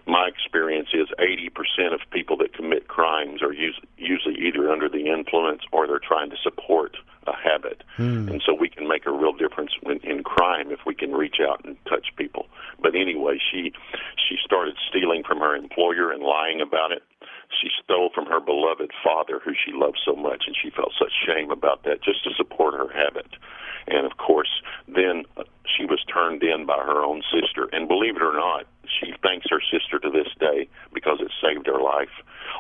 [0.06, 5.08] my experience is 80% of people that commit crimes are us- usually either under the
[5.08, 7.84] influence or they're trying to support a habit.
[7.96, 8.28] Hmm.
[8.28, 11.38] And so we can make a real difference in, in crime if we can reach
[11.40, 12.48] out and touch people.
[12.82, 13.72] But anyway, she
[14.18, 17.04] she started stealing from her employer and lying about it.
[17.62, 21.14] She stole from her beloved father, who she loved so much, and she felt such
[21.26, 23.28] shame about that just to support her habit.
[23.88, 27.70] And of course, then uh, she was turned in by her own sister.
[27.72, 28.66] And believe it or not,
[29.00, 32.12] she thanks her sister to this day because it saved her life.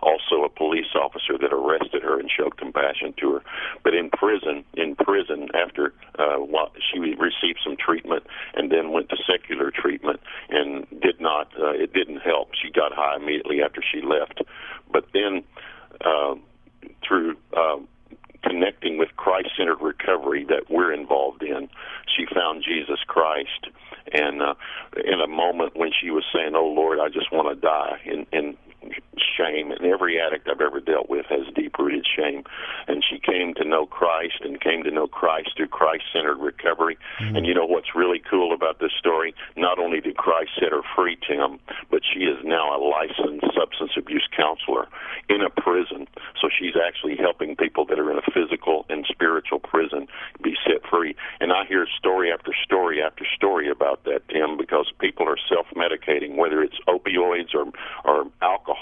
[0.02, 3.42] Also, a police officer that arrested her and showed compassion to her.
[3.84, 6.38] But in prison, in prison, after uh,
[6.92, 8.24] she received some treatment
[8.56, 12.52] and then went to secular treatment and did not, uh, it didn't help.
[12.62, 14.42] She got high immediately after she left.
[14.94, 15.44] But then,
[16.06, 16.36] uh,
[17.06, 17.78] through uh,
[18.44, 21.70] connecting with Christ centered recovery that we're involved in.
[22.16, 23.68] She found Jesus Christ.
[24.12, 24.54] And uh,
[25.04, 28.28] in a moment when she was saying, Oh Lord, I just want to die, and,
[28.32, 28.58] in
[29.38, 32.44] shame, and every addict I've ever dealt with has deep rooted shame.
[32.88, 36.98] And she came to know Christ and came to know Christ through Christ centered recovery.
[37.20, 37.36] Mm-hmm.
[37.36, 39.34] And you know what's really cool about this story?
[39.56, 43.92] Not only did Christ set her free, Tim, but she is now a licensed substance
[43.98, 44.88] abuse counselor
[45.30, 46.08] in a prison.
[46.40, 50.08] So she's actually helping people that are in a physical and spiritual prison
[50.44, 51.16] be set free.
[51.40, 55.68] And I hear story after story after story about that, Tim, because people are self
[55.76, 57.72] medicating, whether it's opioids or,
[58.06, 58.73] or alcohol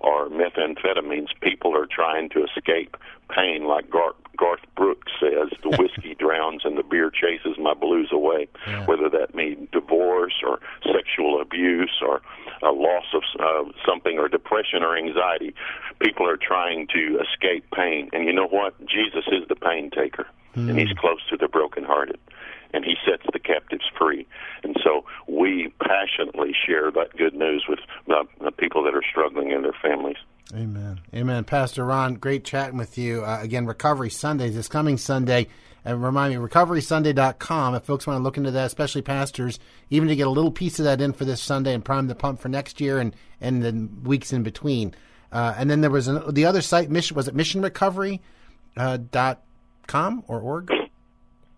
[0.00, 1.28] or methamphetamines.
[1.40, 2.96] People are trying to escape
[3.34, 8.10] pain, like Garth, Garth Brooks says, the whiskey drowns and the beer chases my blues
[8.12, 8.48] away.
[8.66, 8.86] Yeah.
[8.86, 12.20] Whether that means divorce or sexual abuse or
[12.62, 15.54] a loss of uh, something or depression or anxiety,
[16.00, 18.08] people are trying to escape pain.
[18.12, 18.74] And you know what?
[18.86, 20.70] Jesus is the pain taker, mm.
[20.70, 22.18] and He's close to the brokenhearted
[22.72, 24.26] and he sets the captives free.
[24.62, 29.62] And so we passionately share that good news with the people that are struggling in
[29.62, 30.16] their families.
[30.54, 31.00] Amen.
[31.14, 31.44] Amen.
[31.44, 33.24] Pastor Ron, great chatting with you.
[33.24, 35.48] Uh, again, Recovery Sundays this coming Sunday.
[35.84, 39.58] And remind me, recoverysunday.com, if folks want to look into that, especially pastors,
[39.90, 42.14] even to get a little piece of that in for this Sunday and prime the
[42.14, 44.94] pump for next year and, and the weeks in between.
[45.30, 48.20] Uh, and then there was an, the other site, mission was it missionrecovery.com
[48.78, 49.42] uh, dot
[49.86, 50.70] com or org?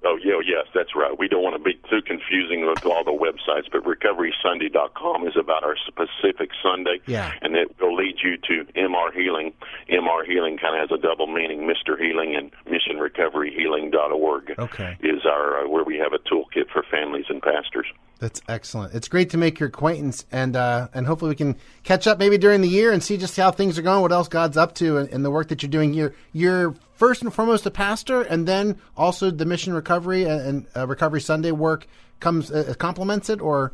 [0.05, 1.19] Oh, yeah, yes, that's right.
[1.19, 5.65] We don't want to be too confusing with all the websites, but recoverysunday.com is about
[5.65, 7.01] our specific Sunday.
[7.07, 7.33] Yeah.
[7.43, 9.53] And it will lead you to MR Healing.
[9.89, 11.61] MR Healing kind of has a double meaning.
[11.61, 11.99] Mr.
[11.99, 14.99] Healing and missionrecoveryhealing.org okay.
[15.01, 17.87] is our uh, where we have a toolkit for families and pastors.
[18.19, 18.95] That's excellent.
[18.95, 22.37] It's great to make your acquaintance, and uh, and hopefully we can catch up maybe
[22.37, 24.99] during the year and see just how things are going, what else God's up to,
[24.99, 26.15] and, and the work that you're doing here.
[26.33, 30.87] You're first and foremost a pastor, and then also the mission recovery and, and uh,
[30.87, 31.87] recovery Sunday work
[32.21, 33.73] comes uh, complements it, or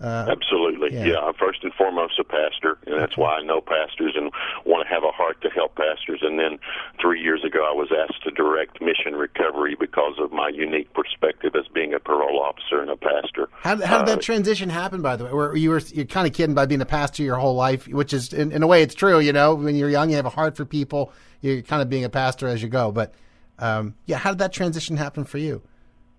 [0.00, 0.94] uh, Absolutely.
[0.96, 1.06] Yeah.
[1.06, 1.18] yeah.
[1.18, 4.30] I'm first and foremost a pastor, and that's why I know pastors and
[4.64, 6.20] want to have a heart to help pastors.
[6.22, 6.60] And then
[7.00, 11.56] three years ago, I was asked to direct mission recovery because of my unique perspective
[11.56, 13.48] as being a parole officer and a pastor.
[13.62, 15.32] How, how did that uh, transition happen, by the way?
[15.32, 18.12] Where you were you're kind of kidding by being a pastor your whole life, which
[18.12, 19.18] is in, in a way it's true.
[19.18, 21.12] You know, when you're young, you have a heart for people.
[21.40, 22.92] You're kind of being a pastor as you go.
[22.92, 23.14] But
[23.58, 25.62] um, yeah, how did that transition happen for you?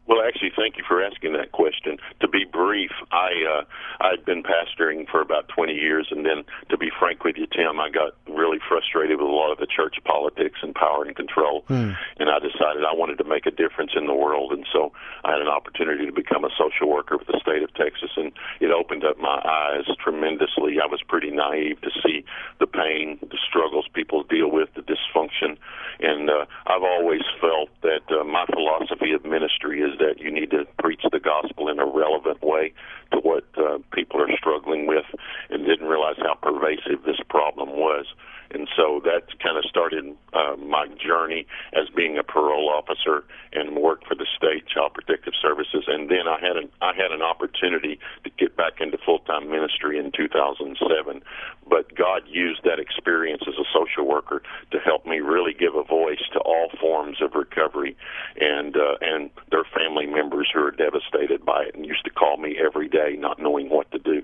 [0.07, 1.97] Well, actually, thank you for asking that question.
[2.19, 3.63] To be brief, I uh,
[4.03, 7.79] I'd been pastoring for about 20 years, and then, to be frank with you, Tim,
[7.79, 11.63] I got really frustrated with a lot of the church politics and power and control,
[11.67, 11.91] hmm.
[12.19, 14.91] and I decided I wanted to make a difference in the world, and so
[15.23, 18.31] I had an opportunity to become a social worker with the state of Texas, and
[18.59, 20.77] it opened up my eyes tremendously.
[20.83, 22.25] I was pretty naive to see
[22.59, 25.57] the pain, the struggles people deal with, the dysfunction,
[25.99, 30.48] and uh, I've always felt that uh, my philosophy of ministry is that you need
[30.49, 32.73] to preach the gospel in a relevant way
[33.11, 35.05] to what uh, people are struggling with
[35.49, 38.05] and didn't realize how pervasive this problem was.
[38.51, 43.75] And so that kind of started uh, my journey as being a parole officer and
[43.77, 45.85] worked for the state child protective services.
[45.87, 49.49] And then I had an I had an opportunity to get back into full time
[49.51, 51.21] ministry in 2007.
[51.69, 55.83] But God used that experience as a social worker to help me really give a
[55.83, 57.95] voice to all forms of recovery
[58.39, 62.37] and uh, and their family members who are devastated by it and used to call
[62.37, 64.23] me every day not knowing what to do.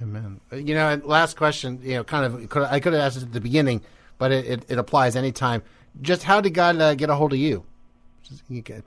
[0.00, 0.40] Amen.
[0.52, 1.80] You know, last question.
[1.82, 2.48] You know, kind of.
[2.48, 3.82] Could, I could have asked it at the beginning,
[4.16, 5.62] but it, it, it applies anytime.
[6.00, 7.64] Just how did God uh, get a hold of you?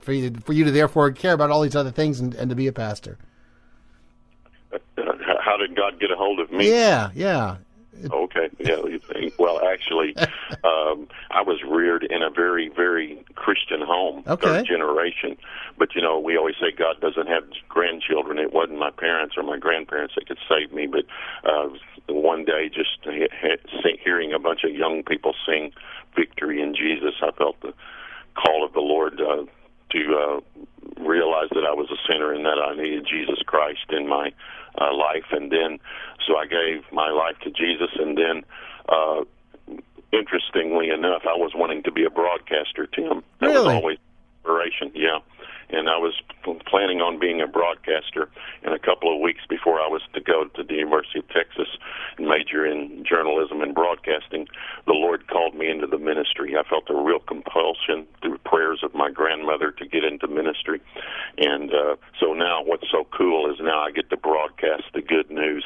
[0.00, 2.54] For you, for you to therefore care about all these other things and, and to
[2.54, 3.18] be a pastor.
[5.40, 6.70] How did God get a hold of me?
[6.70, 7.56] Yeah, yeah.
[8.12, 8.48] Okay.
[8.58, 8.76] Yeah.
[9.38, 10.16] Well, actually,
[10.64, 14.46] um, I was reared in a very, very Christian home, okay.
[14.46, 15.36] third generation.
[15.78, 18.38] But you know, we always say God doesn't have grandchildren.
[18.38, 21.04] It wasn't my parents or my grandparents that could save me, but
[21.48, 21.68] uh,
[22.08, 22.98] one day, just
[24.02, 25.72] hearing a bunch of young people sing
[26.16, 27.74] "Victory in Jesus," I felt the
[28.34, 29.44] call of the Lord uh,
[29.90, 30.40] to uh,
[31.00, 34.32] realize that I was a sinner and that I needed Jesus Christ in my
[34.80, 35.26] uh, life.
[35.30, 35.78] And then,
[36.26, 37.90] so I gave my life to Jesus.
[37.98, 38.44] And then,
[38.88, 39.24] uh,
[40.12, 43.22] interestingly enough, I was wanting to be a broadcaster, Tim.
[43.40, 43.58] That really?
[43.58, 43.98] was always
[44.44, 44.92] inspiration.
[44.94, 45.18] Yeah
[45.72, 46.12] and I was
[46.68, 48.28] planning on being a broadcaster
[48.62, 51.66] in a couple of weeks before I was to go to the University of Texas
[52.18, 54.46] and major in journalism and broadcasting.
[54.86, 56.54] The Lord called me into the ministry.
[56.56, 60.80] I felt a real compulsion through prayers of my grandmother to get into ministry,
[61.38, 65.30] and uh, so now what's so cool is now I get to broadcast the good
[65.30, 65.64] news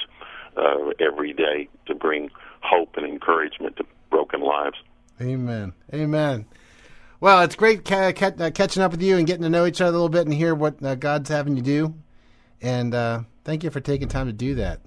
[0.56, 2.30] uh, every day to bring
[2.62, 4.76] hope and encouragement to broken lives.
[5.20, 5.72] Amen.
[5.92, 6.46] Amen.
[7.20, 9.80] Well, it's great ca- ca- uh, catching up with you and getting to know each
[9.80, 11.94] other a little bit and hear what uh, God's having you do.
[12.60, 14.80] And uh, thank you for taking time to do that.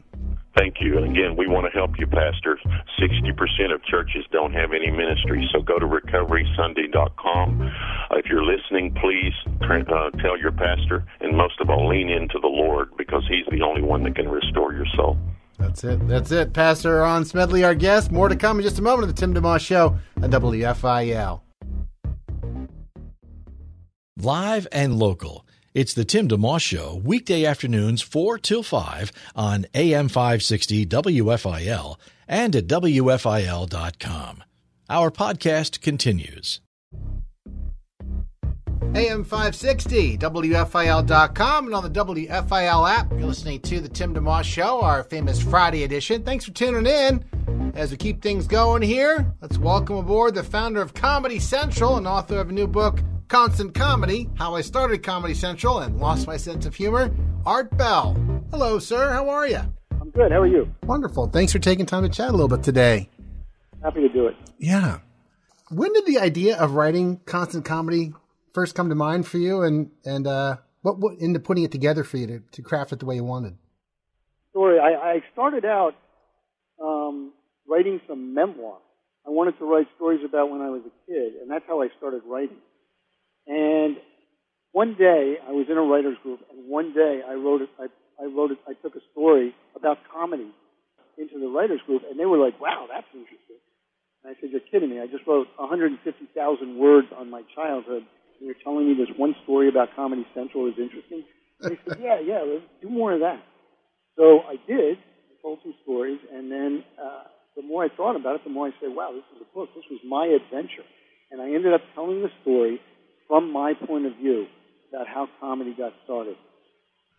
[0.58, 0.98] Thank you.
[0.98, 2.60] And again, we want to help you, Pastor.
[3.00, 7.62] 60% of churches don't have any ministry, so go to recoverysunday.com.
[7.62, 12.40] Uh, if you're listening, please uh, tell your pastor, and most of all, lean into
[12.42, 15.18] the Lord because He's the only one that can restore your soul.
[15.58, 16.06] That's it.
[16.08, 16.54] That's it.
[16.54, 18.12] Pastor Ron Smedley, our guest.
[18.12, 21.42] More to come in just a moment of the Tim DeMoss Show on WFIL
[24.24, 25.46] live and local.
[25.74, 32.56] It's the Tim DeMoss Show, weekday afternoons 4 till 5 on AM 560 WFIL and
[32.56, 34.44] at WFIL.com.
[34.90, 36.62] Our podcast continues.
[38.96, 43.12] AM 560, WFIL.com, and on the WFIL app.
[43.12, 46.24] You're listening to the Tim DeMoss Show, our famous Friday edition.
[46.24, 47.24] Thanks for tuning in.
[47.76, 52.08] As we keep things going here, let's welcome aboard the founder of Comedy Central and
[52.08, 56.36] author of a new book, Constant Comedy How I Started Comedy Central and Lost My
[56.36, 57.12] Sense of Humor,
[57.46, 58.18] Art Bell.
[58.50, 59.12] Hello, sir.
[59.12, 59.62] How are you?
[60.02, 60.32] I'm good.
[60.32, 60.74] How are you?
[60.82, 61.28] Wonderful.
[61.28, 63.08] Thanks for taking time to chat a little bit today.
[63.84, 64.36] Happy to do it.
[64.58, 65.02] Yeah.
[65.70, 68.14] When did the idea of writing Constant Comedy
[68.56, 72.04] first come to mind for you, and and uh, what what into putting it together
[72.04, 73.56] for you to, to craft it the way you wanted?
[74.50, 74.80] Story.
[74.80, 75.94] I, I started out
[76.82, 77.32] um,
[77.68, 78.80] writing some memoir.
[79.28, 81.90] I wanted to write stories about when I was a kid, and that's how I
[82.00, 82.58] started writing.
[83.50, 83.98] And
[84.72, 87.70] one day I was in a writers group, and one day I wrote it.
[87.82, 87.90] I,
[88.22, 88.60] I wrote it.
[88.70, 90.54] I took a story about comedy
[91.18, 93.58] into the writers group, and they were like, "Wow, that's interesting."
[94.24, 95.02] And I said, "You're kidding me!
[95.02, 98.06] I just wrote 150,000 words on my childhood,
[98.38, 101.26] and you're telling me this one story about Comedy Central is interesting?"
[101.60, 102.46] And they said, "Yeah, yeah,
[102.82, 103.42] do more of that."
[104.16, 105.02] So I did.
[105.02, 107.24] I told some stories, and then uh,
[107.58, 109.70] the more I thought about it, the more I said, "Wow, this is a book.
[109.74, 110.86] This was my adventure."
[111.32, 112.80] And I ended up telling the story
[113.30, 114.48] from my point of view
[114.92, 116.36] about how comedy got started.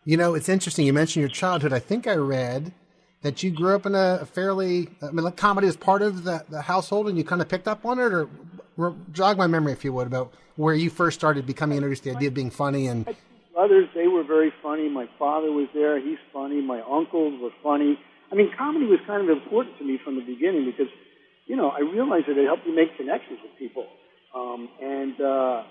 [0.03, 0.85] You know, it's interesting.
[0.85, 1.73] You mentioned your childhood.
[1.73, 2.73] I think I read
[3.21, 6.43] that you grew up in a fairly, I mean, like comedy is part of the,
[6.49, 8.27] the household and you kind of picked up on it, or,
[8.77, 12.09] or jog my memory, if you would, about where you first started becoming introduced to
[12.09, 13.07] the idea of being funny and.
[13.57, 14.89] Others, they were very funny.
[14.89, 15.99] My father was there.
[15.99, 16.61] He's funny.
[16.61, 17.99] My uncles were funny.
[18.31, 20.91] I mean, comedy was kind of important to me from the beginning because,
[21.45, 23.85] you know, I realized that it helped you make connections with people.
[24.33, 25.63] Um, and, uh,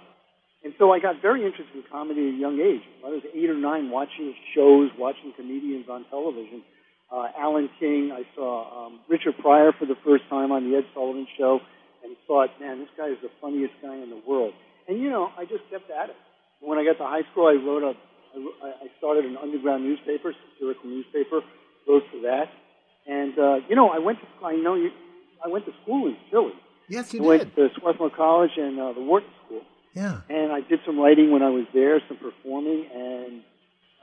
[0.64, 2.82] and so I got very interested in comedy at a young age.
[3.04, 6.62] I was eight or nine watching shows, watching comedians on television.
[7.10, 10.84] Uh, Alan King, I saw um, Richard Pryor for the first time on the Ed
[10.94, 11.60] Sullivan Show
[12.04, 14.54] and thought, man, this guy is the funniest guy in the world.
[14.86, 16.16] And, you know, I just kept at it.
[16.60, 17.94] When I got to high school, I wrote a,
[18.62, 21.40] I started an underground newspaper, satirical newspaper,
[21.88, 22.46] wrote for that.
[23.06, 24.90] And, uh, you know, I went to, I know you,
[25.44, 26.52] I went to school in Philly.
[26.88, 27.54] Yes, you I did.
[27.56, 29.62] went to Swarthmore College and uh, the Wharton School.
[29.94, 30.20] Yeah.
[30.28, 33.42] And I did some writing when I was there, some performing, and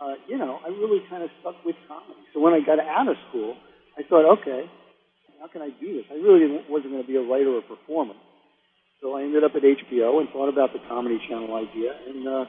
[0.02, 2.20] uh, you know, I really kind of stuck with comedy.
[2.34, 3.56] So when I got out of school,
[3.98, 4.70] I thought, okay,
[5.40, 6.06] how can I do this?
[6.12, 8.14] I really wasn't going to be a writer or performer.
[9.02, 12.46] So I ended up at HBO and thought about the Comedy Channel idea, and uh,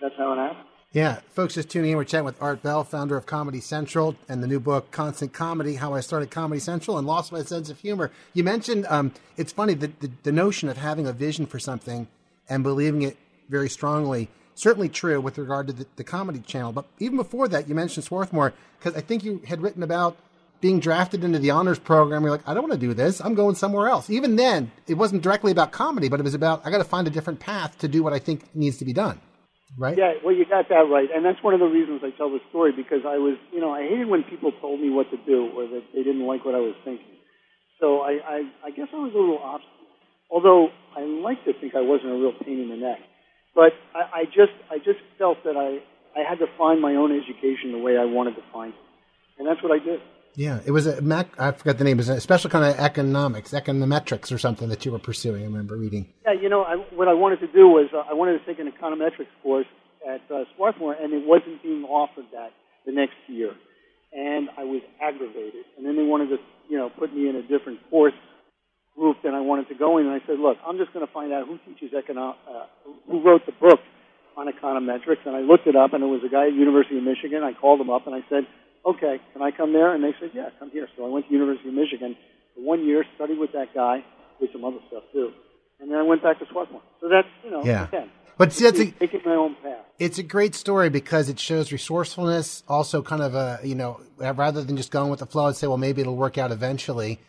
[0.00, 0.68] that's how it happened.
[0.92, 1.96] Yeah, folks, just tuning in.
[1.96, 5.76] We're chatting with Art Bell, founder of Comedy Central, and the new book "Constant Comedy:
[5.76, 9.52] How I Started Comedy Central and Lost My Sense of Humor." You mentioned um, it's
[9.52, 12.08] funny the, the the notion of having a vision for something
[12.52, 13.16] and believing it
[13.48, 14.28] very strongly.
[14.54, 16.72] Certainly true with regard to the, the comedy channel.
[16.72, 20.18] But even before that, you mentioned Swarthmore because I think you had written about
[20.60, 22.22] being drafted into the honors program.
[22.22, 23.20] You're like, I don't want to do this.
[23.20, 24.10] I'm going somewhere else.
[24.10, 27.06] Even then, it wasn't directly about comedy, but it was about I got to find
[27.06, 29.20] a different path to do what I think needs to be done.
[29.78, 29.96] Right?
[29.96, 32.40] Yeah, well, you got that right, and that's one of the reasons I tell the
[32.50, 35.48] story because I was, you know, I hated when people told me what to do
[35.56, 37.16] or that they didn't like what I was thinking.
[37.80, 39.81] So I, I, I guess I was a little obstinate
[40.32, 42.98] although I like to think I wasn't a real pain in the neck.
[43.54, 45.78] But I, I just I just felt that I,
[46.18, 48.80] I had to find my own education the way I wanted to find it.
[49.38, 50.00] And that's what I did.
[50.34, 51.28] Yeah, it was a Mac.
[51.38, 51.98] I forgot the name.
[51.98, 55.42] It was a special kind of economics, econometrics, or something that you were pursuing.
[55.42, 56.08] I remember reading.
[56.24, 58.58] Yeah, you know, I, what I wanted to do was uh, I wanted to take
[58.58, 59.66] an econometrics course
[60.08, 62.52] at uh, Swarthmore, and it wasn't being offered that
[62.86, 63.52] the next year,
[64.14, 65.66] and I was aggravated.
[65.76, 66.38] And then they wanted to,
[66.70, 68.14] you know, put me in a different course
[68.96, 71.12] group than I wanted to go in, and I said, look, I'm just going to
[71.12, 72.66] find out who teaches econo- uh,
[73.06, 73.80] who wrote the book
[74.36, 77.04] on econometrics, and I looked it up, and it was a guy at University of
[77.04, 77.42] Michigan.
[77.42, 78.46] I called him up, and I said
[78.84, 79.94] okay, can I come there?
[79.94, 80.88] And they said, yeah, come here.
[80.96, 82.16] So I went to University of Michigan
[82.54, 84.04] for one year, studied with that guy,
[84.40, 85.32] did some other stuff too.
[85.80, 86.82] And then I went back to Swarthmore.
[87.00, 87.88] So that's, you know, yeah.
[87.88, 89.84] again, but see, that's a, taking my own path.
[89.98, 94.62] It's a great story because it shows resourcefulness, also kind of a, you know, rather
[94.62, 97.20] than just going with the flow and say, well, maybe it'll work out eventually.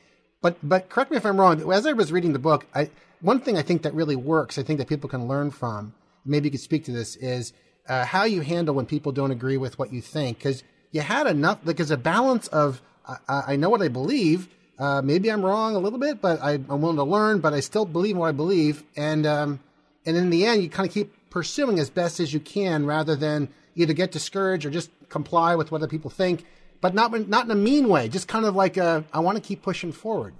[0.43, 1.71] But, but correct me if I'm wrong.
[1.71, 2.89] As I was reading the book, I,
[3.21, 5.93] one thing I think that really works, I think that people can learn from,
[6.25, 7.53] maybe you could speak to this, is
[7.87, 10.37] uh, how you handle when people don't agree with what you think.
[10.37, 14.49] Because you had enough, like, there's a balance of, I, I know what I believe.
[14.77, 17.61] Uh, maybe I'm wrong a little bit, but I, am willing to learn, but I
[17.61, 18.83] still believe what I believe.
[18.97, 19.61] And, um,
[20.05, 23.15] and in the end, you kind of keep pursuing as best as you can rather
[23.15, 26.45] than either get discouraged or just comply with what other people think,
[26.83, 29.41] but not, not in a mean way, just kind of like a, I want to
[29.41, 30.35] keep pushing forward.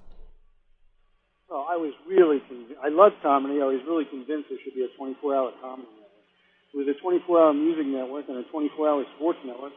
[1.48, 2.76] Well, I was really, convinced.
[2.84, 3.64] I love comedy.
[3.64, 6.76] I was really convinced there should be a 24 hour comedy network.
[6.76, 9.72] With a 24 hour music network and a 24 hour sports network,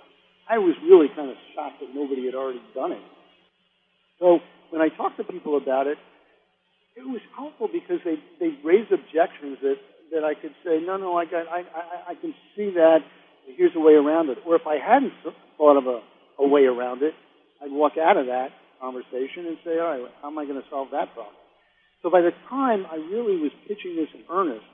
[0.51, 3.05] I was really kind of shocked that nobody had already done it.
[4.19, 4.41] So
[4.75, 5.99] when I talked to people about it,
[6.99, 9.79] it was helpful because they they raised objections that
[10.11, 13.07] that I could say, no, no, I got, I, I, I can see that.
[13.55, 14.39] Here's a way around it.
[14.47, 15.13] Or if I hadn't
[15.59, 16.03] thought of a,
[16.39, 17.15] a way around it,
[17.63, 20.69] I'd walk out of that conversation and say, all right, how am I going to
[20.69, 21.35] solve that problem?
[22.03, 24.65] So by the time I really was pitching this in earnest,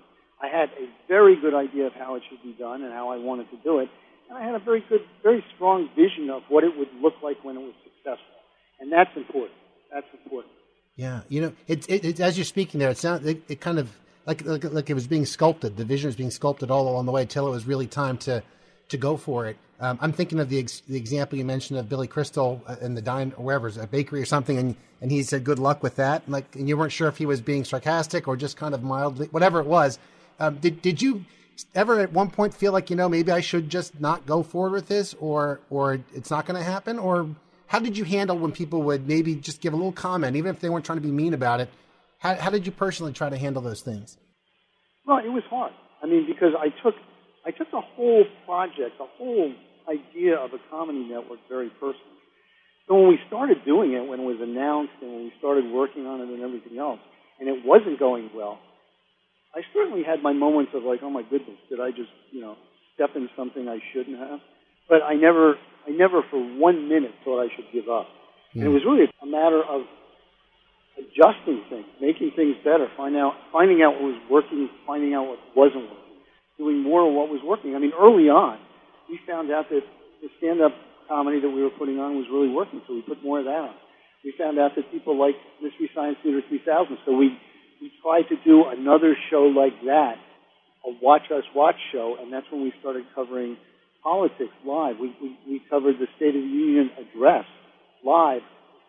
[0.42, 3.18] I had a very good idea of how it should be done and how I
[3.18, 3.88] wanted to do it.
[4.28, 7.42] And I had a very good, very strong vision of what it would look like
[7.44, 8.36] when it was successful.
[8.80, 9.54] And that's important.
[9.92, 10.52] That's important.
[10.96, 13.78] Yeah, you know, it, it, it as you're speaking there, it sounds it, it kind
[13.78, 13.96] of
[14.26, 15.76] like, like like it was being sculpted.
[15.76, 18.42] The vision was being sculpted all along the way until it was really time to
[18.92, 19.56] to go for it.
[19.80, 22.94] Um, I'm thinking of the ex, the example you mentioned of Billy Crystal uh, in
[22.94, 25.96] the dine or wherever, a bakery or something, and and he said good luck with
[25.96, 26.22] that.
[26.24, 28.82] And like, and you weren't sure if he was being sarcastic or just kind of
[28.84, 29.98] mildly, whatever it was.
[30.38, 31.24] Um, did did you
[31.74, 34.72] ever at one point feel like you know maybe I should just not go forward
[34.72, 37.28] with this, or or it's not going to happen, or
[37.66, 40.60] how did you handle when people would maybe just give a little comment, even if
[40.60, 41.68] they weren't trying to be mean about it?
[42.18, 44.18] How, how did you personally try to handle those things?
[45.06, 45.72] Well, it was hard.
[46.02, 46.94] I mean, because I took
[47.46, 49.52] I took the whole project, the whole
[49.88, 52.22] idea of a comedy network very personally.
[52.86, 56.06] So when we started doing it, when it was announced and when we started working
[56.06, 57.00] on it and everything else,
[57.38, 58.58] and it wasn't going well,
[59.54, 62.56] I certainly had my moments of like, oh my goodness, did I just, you know,
[62.94, 64.40] step in something I shouldn't have?
[64.88, 68.08] But I never, I never for one minute thought I should give up.
[68.54, 68.62] Mm.
[68.62, 69.82] And it was really a matter of
[70.98, 75.38] adjusting things, making things better, find out, finding out what was working, finding out what
[75.56, 76.01] wasn't working,
[76.62, 77.74] doing more of what was working.
[77.74, 78.62] I mean, early on,
[79.10, 79.82] we found out that
[80.22, 80.70] the stand-up
[81.10, 83.66] comedy that we were putting on was really working, so we put more of that
[83.66, 83.74] on.
[84.22, 87.34] We found out that people liked Mystery Science Theater 3000, so we
[87.82, 90.14] we tried to do another show like that,
[90.86, 93.56] a Watch Us Watch show, and that's when we started covering
[94.04, 94.96] politics live.
[95.00, 97.44] We, we, we covered the State of the Union address
[98.06, 98.42] live,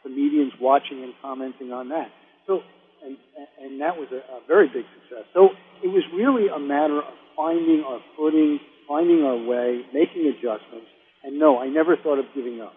[0.03, 2.13] comedians watching and commenting on that.
[2.45, 2.61] So,
[3.03, 3.17] and,
[3.57, 5.25] and that was a, a very big success.
[5.33, 5.49] So
[5.81, 10.87] it was really a matter of finding our footing, finding our way, making adjustments,
[11.23, 12.73] and no, I never thought of giving up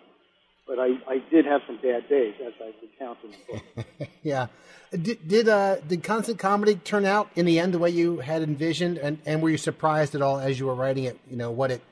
[0.67, 3.63] but I, I did have some bad days, as I recount in the
[3.97, 4.09] book.
[4.23, 4.49] yeah.
[4.91, 8.43] Did did, uh, did constant comedy turn out in the end the way you had
[8.43, 11.19] envisioned, and, and were you surprised at all as you were writing it?
[11.31, 11.83] You know what it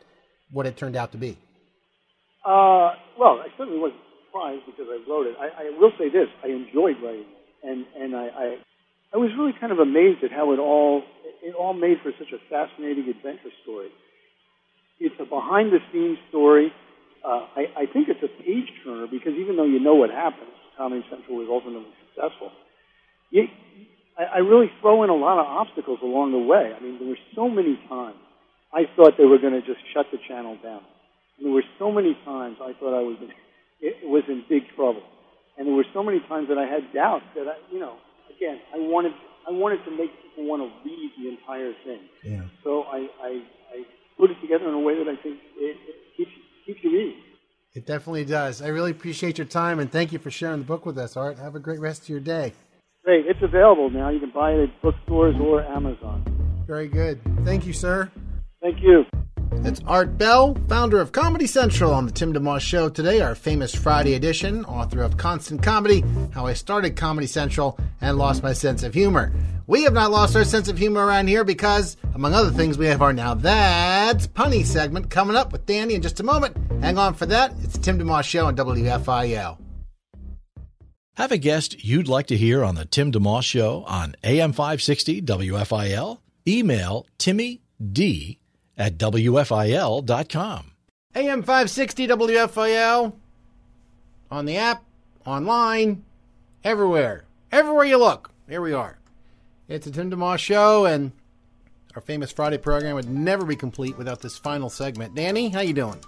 [0.50, 1.38] what it turned out to be.
[2.44, 5.36] Uh, well, I certainly wasn't surprised because I wrote it.
[5.38, 8.56] I, I will say this: I enjoyed writing it, and and I, I
[9.14, 11.02] I was really kind of amazed at how it all
[11.44, 13.88] it all made for such a fascinating adventure story.
[14.98, 16.72] It's a behind the scenes story
[17.24, 20.52] uh, I, I think it's a page turner because even though you know what happens,
[20.76, 22.52] Comedy Central was ultimately successful.
[23.30, 23.48] You,
[24.18, 26.76] I, I really throw in a lot of obstacles along the way.
[26.76, 28.20] I mean, there were so many times
[28.76, 30.84] I thought they were going to just shut the channel down.
[31.38, 33.32] And there were so many times I thought I was in,
[33.80, 35.02] it was in big trouble.
[35.56, 37.96] And there were so many times that I had doubts that I, you know,
[38.36, 39.12] again, I wanted
[39.46, 42.00] I wanted to make people want to read the entire thing.
[42.22, 42.42] Yeah.
[42.62, 43.30] So I, I,
[43.72, 43.82] I
[44.18, 46.30] put it together in a way that I think it, it keeps
[46.66, 47.20] keeps you reading.
[47.74, 48.62] It definitely does.
[48.62, 51.38] I really appreciate your time and thank you for sharing the book with us, Art.
[51.38, 52.52] Have a great rest of your day.
[53.04, 53.26] Great.
[53.26, 54.10] It's available now.
[54.10, 56.24] You can buy it at bookstores or Amazon.
[56.66, 57.20] Very good.
[57.44, 58.10] Thank you, sir.
[58.62, 59.04] Thank you.
[59.62, 63.74] It's Art Bell, founder of Comedy Central on the Tim DeMoss Show today, our famous
[63.74, 68.82] Friday edition, author of Constant Comedy, How I Started Comedy Central and Lost My Sense
[68.82, 69.32] of Humor.
[69.66, 72.86] We have not lost our sense of humor around here because, among other things, we
[72.86, 76.56] have our Now That's Punny segment coming up with Danny in just a moment.
[76.82, 77.54] Hang on for that.
[77.62, 79.58] It's Tim DeMoss Show on WFIL.
[81.16, 85.22] Have a guest you'd like to hear on the Tim DeMoss Show on AM 560
[85.22, 86.18] WFIL?
[86.46, 88.40] Email Timmy D
[88.76, 90.70] at WFIL.com.
[91.16, 93.12] AM 560 WFIL
[94.30, 94.82] on the app,
[95.24, 96.04] online,
[96.64, 97.24] everywhere.
[97.52, 98.30] Everywhere you look.
[98.48, 98.98] Here we are.
[99.68, 101.12] It's a Tim DeMoss show, and
[101.94, 105.14] our famous Friday program would never be complete without this final segment.
[105.14, 106.02] Danny, how you doing?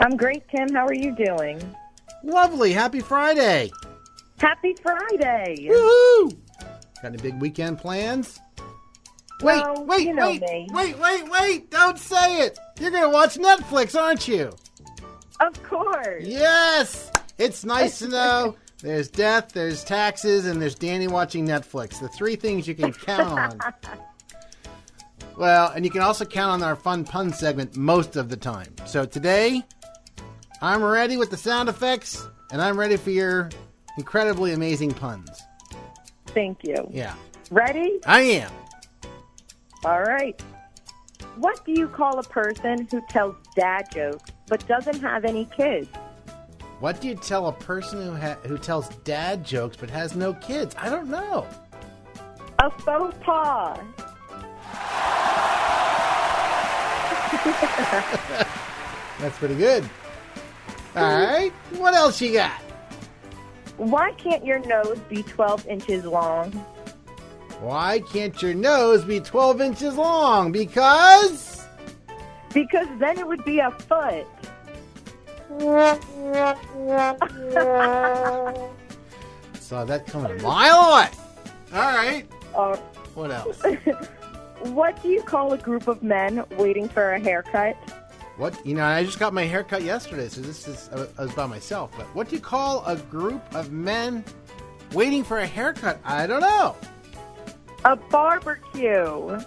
[0.00, 0.72] I'm great, Tim.
[0.72, 1.60] How are you doing?
[2.22, 2.72] Lovely.
[2.72, 3.70] Happy Friday.
[4.38, 5.68] Happy Friday.
[5.68, 6.36] Woohoo!
[7.02, 8.40] Got any big weekend plans?
[9.42, 10.66] Wait, Well, wait, you know wait, me.
[10.72, 11.70] wait, wait, wait!
[11.70, 12.58] Don't say it.
[12.80, 14.50] You're gonna watch Netflix, aren't you?
[15.40, 16.24] Of course.
[16.24, 17.10] Yes.
[17.38, 18.56] It's nice to know.
[18.82, 21.98] There's death, there's taxes, and there's Danny watching Netflix.
[21.98, 23.72] The three things you can count on.
[25.38, 28.74] well, and you can also count on our fun pun segment most of the time.
[28.84, 29.62] So today,
[30.60, 33.48] I'm ready with the sound effects, and I'm ready for your
[33.96, 35.30] incredibly amazing puns.
[36.26, 36.86] Thank you.
[36.90, 37.14] Yeah,
[37.50, 37.98] Ready?
[38.04, 38.52] I am.
[39.84, 40.40] All right.
[41.36, 45.88] What do you call a person who tells dad jokes but doesn't have any kids?
[46.80, 50.34] What do you tell a person who ha- who tells dad jokes but has no
[50.34, 50.74] kids?
[50.78, 51.46] I don't know.
[52.58, 53.78] A faux pas.
[59.20, 59.84] That's pretty good.
[60.94, 61.24] All hmm.
[61.24, 62.60] right, what else you got?
[63.76, 66.64] Why can't your nose be 12 inches long?
[67.60, 70.52] Why can't your nose be 12 inches long?
[70.52, 71.64] Because.
[72.52, 74.26] Because then it would be a foot.
[79.60, 81.08] Saw that coming a mile away.
[81.72, 82.26] All right.
[82.54, 82.76] Uh,
[83.14, 83.62] What else?
[84.60, 87.76] what do you call a group of men waiting for a haircut?
[88.36, 88.84] What you know?
[88.84, 91.90] I just got my haircut yesterday, so this is I was by myself.
[91.96, 94.24] But what do you call a group of men
[94.92, 95.98] waiting for a haircut?
[96.04, 96.76] I don't know.
[97.86, 99.38] A barbecue.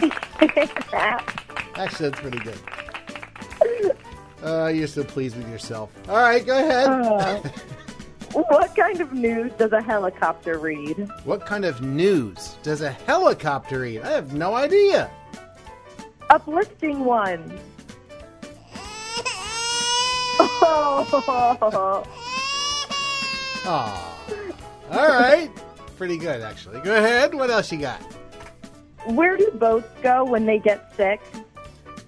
[1.74, 2.58] Actually, that's pretty good.
[4.40, 5.90] Uh, you're so pleased with yourself.
[6.08, 6.88] All right, go ahead.
[6.88, 7.40] Uh,
[8.30, 11.10] what kind of news does a helicopter read?
[11.24, 14.02] what kind of news does a helicopter read?
[14.02, 15.10] I have no idea.
[16.30, 17.58] Uplifting one.
[20.38, 22.06] Oh,
[23.66, 24.21] Aw.
[24.92, 25.50] All right.
[25.96, 26.80] Pretty good, actually.
[26.80, 27.34] Go ahead.
[27.34, 28.00] What else you got?
[29.06, 31.20] where do boats go when they get sick?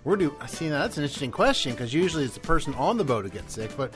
[0.05, 0.81] Where do I see now?
[0.83, 3.77] That's an interesting question because usually it's the person on the boat who gets sick.
[3.77, 3.93] But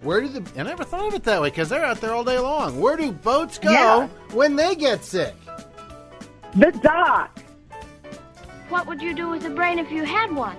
[0.00, 0.58] where do the?
[0.58, 2.80] I never thought of it that way because they're out there all day long.
[2.80, 4.08] Where do boats go Yeah.
[4.32, 5.34] when they get sick?
[6.54, 7.38] The dock.
[8.70, 10.56] What would you do with a brain if you had one?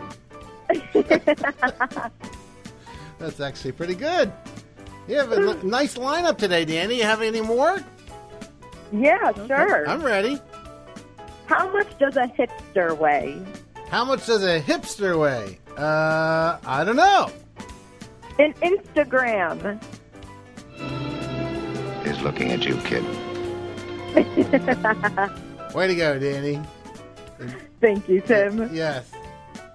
[3.17, 4.31] That's actually pretty good.
[5.07, 6.97] You have a n- nice lineup today, Danny.
[6.97, 7.79] You have any more?
[8.93, 9.87] Yeah, sure.
[9.89, 10.39] I'm ready.
[11.47, 13.41] How much does a hipster weigh?
[13.89, 15.59] How much does a hipster weigh?
[15.77, 17.29] Uh, I don't know.
[18.39, 19.81] An Instagram.
[22.05, 23.03] is looking at you, kid.
[25.75, 26.61] Way to go, Danny.
[27.79, 28.73] Thank you, Tim.
[28.73, 29.09] Yes.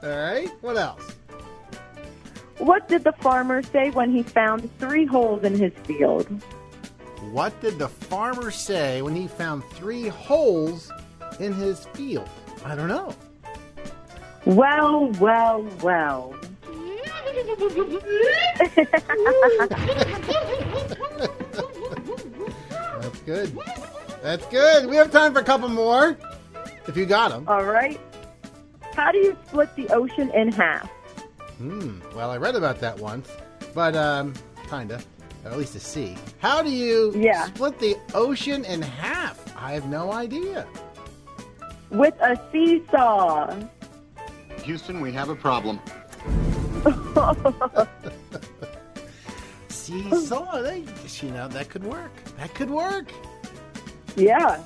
[0.03, 0.49] All right.
[0.61, 1.16] What else?
[2.59, 6.26] What did the farmer say when he found three holes in his field?
[7.30, 10.90] What did the farmer say when he found three holes
[11.38, 12.28] in his field?
[12.64, 13.14] I don't know.
[14.46, 16.34] Well, well, well.
[23.00, 23.59] That's good.
[24.22, 24.86] That's good.
[24.86, 26.16] We have time for a couple more.
[26.86, 27.44] If you got them.
[27.48, 28.00] All right.
[28.94, 30.90] How do you split the ocean in half?
[31.59, 32.00] Hmm.
[32.14, 33.28] Well, I read about that once,
[33.74, 34.34] but um,
[34.68, 35.00] kinda,
[35.44, 36.16] or at least a C.
[36.38, 37.46] How do you Yeah.
[37.46, 39.42] split the ocean in half?
[39.57, 40.66] I have no idea.
[41.90, 43.54] With a seesaw.
[44.64, 45.80] Houston, we have a problem.
[49.68, 50.62] Seesaw.
[50.62, 50.84] They,
[51.20, 52.11] you know, that could work.
[52.38, 53.11] That could work.
[54.16, 54.62] Yeah.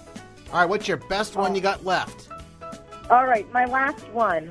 [0.53, 0.69] All right.
[0.69, 2.29] What's your best one you got left?
[3.11, 4.51] All right, my last one.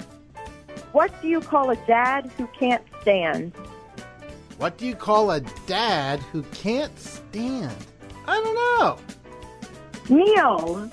[0.91, 3.53] What do you call a dad who can't stand?
[4.57, 7.75] What do you call a dad who can't stand?
[8.27, 8.97] I don't know.
[10.09, 10.91] Neil.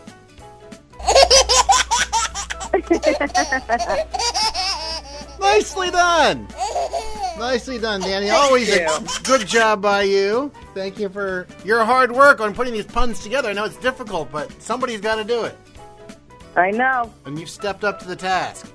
[5.41, 6.49] Nicely done.
[7.39, 8.31] Nicely done, Danny.
[8.31, 8.89] Always a
[9.25, 10.51] good job by you.
[10.75, 13.51] Thank you for your hard work on putting these puns together.
[13.51, 15.57] I know it's difficult, but somebody's got to do it.
[16.57, 17.13] I know.
[17.25, 18.73] And you've stepped up to the task.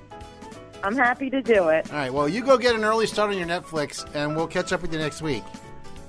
[0.83, 1.89] I'm happy to do it.
[1.91, 4.71] All right, well, you go get an early start on your Netflix, and we'll catch
[4.73, 5.43] up with you next week.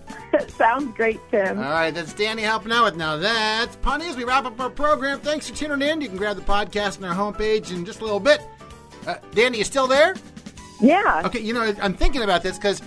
[0.56, 1.58] Sounds great, Tim.
[1.58, 4.08] All right, that's Danny helping out with Now That's Punny.
[4.08, 6.00] As we wrap up our program, thanks for tuning in.
[6.00, 8.40] You can grab the podcast on our homepage in just a little bit.
[9.06, 10.14] Uh, Danny, you still there?
[10.80, 11.22] Yeah.
[11.24, 12.82] Okay, you know, I'm thinking about this because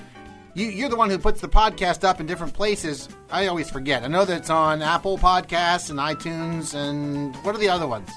[0.54, 3.10] you, you're the one who puts the podcast up in different places.
[3.30, 4.04] I always forget.
[4.04, 8.10] I know that it's on Apple Podcasts and iTunes, and what are the other ones?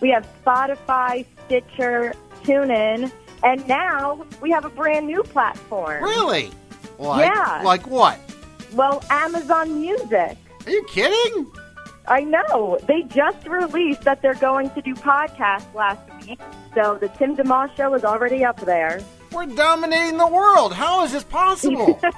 [0.00, 2.14] We have Spotify, Stitcher,
[2.46, 3.10] TuneIn,
[3.42, 6.02] and now we have a brand new platform.
[6.02, 6.50] Really?
[6.98, 7.62] Like, Yeah.
[7.64, 8.18] Like what?
[8.72, 10.36] Well, Amazon Music.
[10.66, 11.50] Are you kidding?
[12.08, 12.78] I know.
[12.86, 16.40] They just released that they're going to do podcasts last week.
[16.74, 19.00] So the Tim DeMoss show is already up there.
[19.32, 20.72] We're dominating the world.
[20.72, 22.00] How is this possible?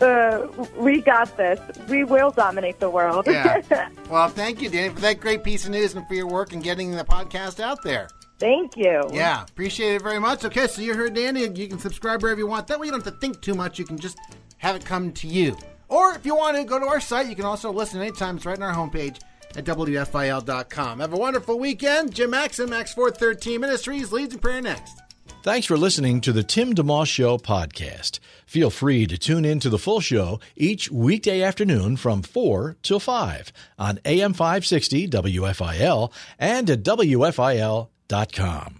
[0.00, 0.46] Uh,
[0.78, 1.60] we got this.
[1.86, 3.26] We will dominate the world.
[3.26, 3.60] yeah.
[4.08, 6.60] Well, thank you, Danny, for that great piece of news and for your work in
[6.60, 8.08] getting the podcast out there.
[8.40, 9.02] Thank you.
[9.12, 10.44] Yeah, appreciate it very much.
[10.44, 11.46] Okay, so you heard Danny.
[11.46, 12.66] You can subscribe wherever you want.
[12.68, 13.78] That way you don't have to think too much.
[13.78, 14.18] You can just
[14.56, 15.56] have it come to you.
[15.88, 18.36] Or if you want to go to our site, you can also listen anytime.
[18.36, 19.20] It's right on our homepage
[19.56, 21.00] at WFIL.com.
[21.00, 22.14] Have a wonderful weekend.
[22.14, 25.02] Jim Maxim, Max 413 Ministries, leads in prayer next.
[25.42, 28.20] Thanks for listening to the Tim DeMoss Show podcast.
[28.46, 33.00] Feel free to tune in to the full show each weekday afternoon from 4 till
[33.00, 38.79] 5 on AM 560 WFIL and at WFIL.com dot com.